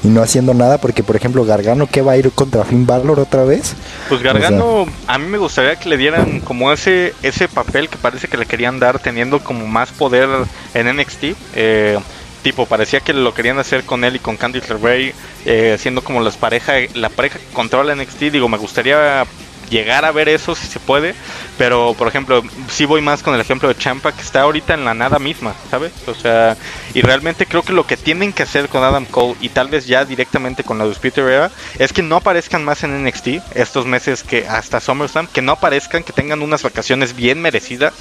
[0.03, 3.45] no haciendo nada, porque por ejemplo, Gargano que va a ir contra Finn Balor otra
[3.45, 3.75] vez.
[4.09, 8.27] Pues Gargano, a mí me gustaría que le dieran como ese ese papel que parece
[8.27, 10.29] que le querían dar, teniendo como más poder
[10.75, 11.25] en NXT.
[11.55, 11.99] Eh,
[12.43, 15.15] tipo, parecía que lo querían hacer con él y con Candice LeRae,
[15.45, 18.31] eh, siendo como las pareja, la pareja que controla NXT.
[18.33, 19.27] Digo, me gustaría
[19.71, 21.15] llegar a ver eso si se puede,
[21.57, 24.85] pero por ejemplo, si voy más con el ejemplo de Champa que está ahorita en
[24.85, 25.93] la nada misma, ¿sabes?
[26.07, 26.57] O sea,
[26.93, 29.87] y realmente creo que lo que tienen que hacer con Adam Cole y tal vez
[29.87, 34.23] ya directamente con la Peter Era es que no aparezcan más en NXT estos meses
[34.23, 37.95] que hasta SummerSlam, que no aparezcan, que tengan unas vacaciones bien merecidas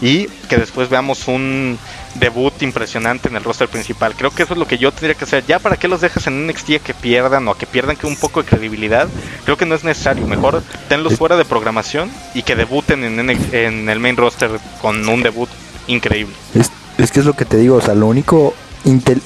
[0.00, 1.78] y que después veamos un
[2.14, 4.14] debut impresionante en el roster principal.
[4.16, 5.44] Creo que eso es lo que yo tendría que hacer.
[5.46, 8.06] Ya para qué los dejas en NXT a que pierdan o a que pierdan que
[8.06, 9.08] un poco de credibilidad,
[9.44, 10.26] creo que no es necesario.
[10.26, 14.50] Mejor tenlos fuera de programación y que debuten en, en el main roster
[14.80, 15.48] con un debut
[15.86, 16.34] increíble.
[16.98, 18.54] Es que es lo que te digo, o sea, lo único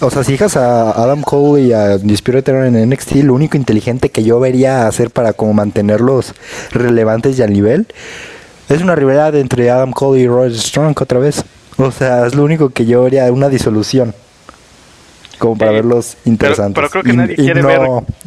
[0.00, 4.10] o sea, si hijas a Adam Cole y a Dispirited en NXT, lo único inteligente
[4.10, 6.34] que yo vería hacer para como mantenerlos
[6.72, 7.86] relevantes y al nivel
[8.68, 11.44] es una rivalidad entre Adam Cole y Roger Strong otra vez.
[11.76, 14.14] O sea, es lo único que yo vería, una disolución.
[15.38, 16.74] Como para verlos interesantes.
[16.74, 17.80] Pero, creo que nadie quiere ver,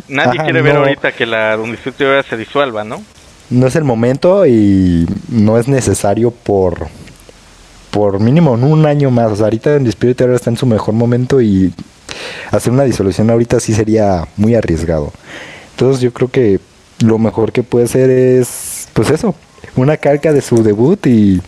[0.09, 3.01] nadie quiere ver ahorita que la Undisputed se disuelva, ¿no?
[3.49, 6.87] No es el momento y no es necesario por
[7.91, 9.31] por mínimo en un año más.
[9.31, 9.89] O sea, ahorita en
[10.19, 11.73] ahora está en su mejor momento y
[12.51, 15.11] hacer una disolución ahorita sí sería muy arriesgado.
[15.71, 16.59] Entonces yo creo que
[17.03, 19.33] lo mejor que puede ser es, pues eso,
[19.75, 21.41] una carga de su debut y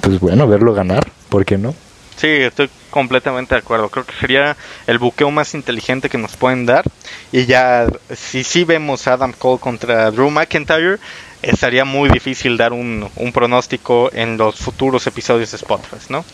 [0.00, 1.74] pues bueno, verlo ganar, ¿por qué no?
[2.16, 3.90] Sí, estoy completamente de acuerdo.
[3.90, 4.56] Creo que sería
[4.86, 6.84] el buqueo más inteligente que nos pueden dar.
[7.30, 10.98] Y ya, si sí vemos a Adam Cole contra Drew McIntyre,
[11.42, 16.24] estaría muy difícil dar un, pronóstico en los futuros episodios de Spotfest, ¿no?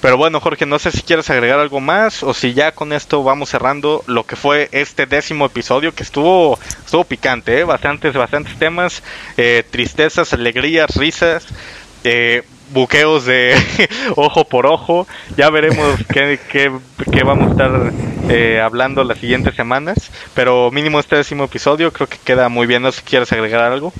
[0.00, 3.22] Pero bueno, Jorge, no sé si quieres agregar algo más o si ya con esto
[3.22, 7.64] vamos cerrando lo que fue este décimo episodio que estuvo estuvo picante, ¿eh?
[7.64, 9.02] bastantes bastantes temas,
[9.36, 11.46] eh, tristezas, alegrías, risas,
[12.04, 13.54] eh, buqueos de
[14.16, 15.06] ojo por ojo.
[15.36, 16.70] Ya veremos qué, qué,
[17.10, 17.92] qué vamos a estar
[18.28, 22.82] eh, hablando las siguientes semanas, pero mínimo este décimo episodio creo que queda muy bien.
[22.82, 23.92] No sé si quieres agregar algo.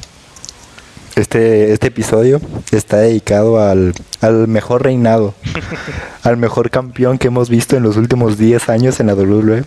[1.17, 2.41] Este, este episodio
[2.71, 5.35] está dedicado al, al mejor reinado,
[6.23, 9.65] al mejor campeón que hemos visto en los últimos 10 años en la WWE.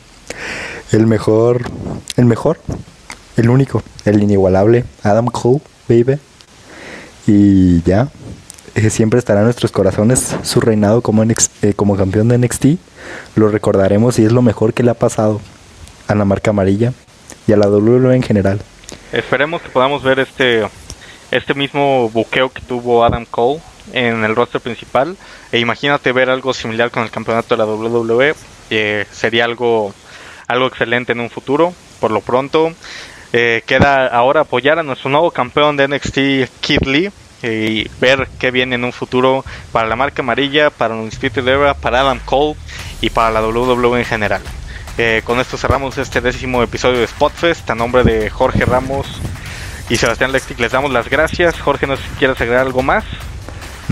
[0.91, 1.63] El mejor,
[2.15, 2.59] el mejor,
[3.35, 6.19] el único, el inigualable, Adam Cole, baby.
[7.27, 8.09] Y ya,
[8.75, 12.65] eh, siempre estará en nuestros corazones su reinado como, eh, como campeón de NXT.
[13.35, 15.41] Lo recordaremos y es lo mejor que le ha pasado
[16.07, 16.93] a la marca amarilla
[17.47, 18.61] y a la WWE en general.
[19.11, 20.63] Esperemos que podamos ver este
[21.31, 23.59] este mismo buqueo que tuvo Adam Cole
[23.91, 25.17] en el roster principal.
[25.51, 28.35] E imagínate ver algo similar con el campeonato de la WWE.
[29.11, 29.93] Sería algo,
[30.47, 31.73] algo excelente en un futuro.
[31.99, 32.73] Por lo pronto,
[33.33, 36.17] eh, queda ahora apoyar a nuestro nuevo campeón de NXT,
[36.61, 37.11] Kid Lee.
[37.43, 41.99] Y ver qué viene en un futuro para la marca amarilla, para Undisputed Era, para
[41.99, 42.55] Adam Cole
[43.01, 44.41] y para la WWE en general.
[44.97, 49.07] Eh, con esto cerramos este décimo episodio de Spotfest a nombre de Jorge Ramos,
[49.89, 51.59] y Sebastián Lextic, les damos las gracias.
[51.59, 53.03] Jorge, no sé si quieres agregar algo más.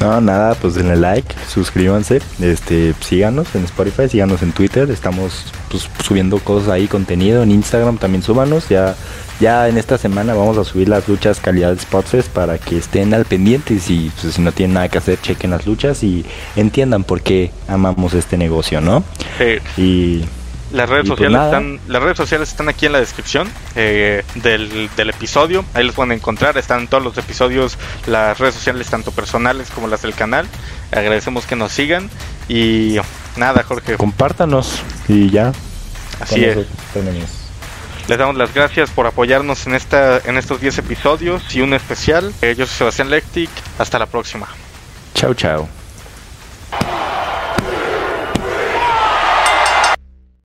[0.01, 5.87] No, nada, pues denle like, suscríbanse, este, síganos en Spotify, síganos en Twitter, estamos pues,
[6.03, 8.95] subiendo cosas ahí, contenido, en Instagram también súbanos, ya,
[9.39, 13.25] ya en esta semana vamos a subir las luchas calidad Spotfest para que estén al
[13.25, 16.25] pendiente y pues, si no tienen nada que hacer, chequen las luchas y
[16.55, 19.03] entiendan por qué amamos este negocio, ¿no?
[19.37, 19.81] Sí.
[19.81, 20.25] Y
[20.71, 24.89] las redes, pues sociales están, las redes sociales están aquí en la descripción eh, del,
[24.95, 25.65] del, episodio.
[25.73, 26.57] Ahí los pueden encontrar.
[26.57, 30.47] Están todos los episodios, las redes sociales, tanto personales como las del canal.
[30.91, 32.09] Agradecemos que nos sigan.
[32.47, 32.97] Y
[33.35, 33.97] nada, Jorge.
[33.97, 35.51] Compártanos y ya.
[36.19, 36.57] Así es.
[38.07, 42.33] Les damos las gracias por apoyarnos en, esta, en estos 10 episodios y un especial.
[42.41, 43.49] Eh, yo soy Sebastián Lectic.
[43.77, 44.47] Hasta la próxima.
[45.13, 45.67] Chao, chao.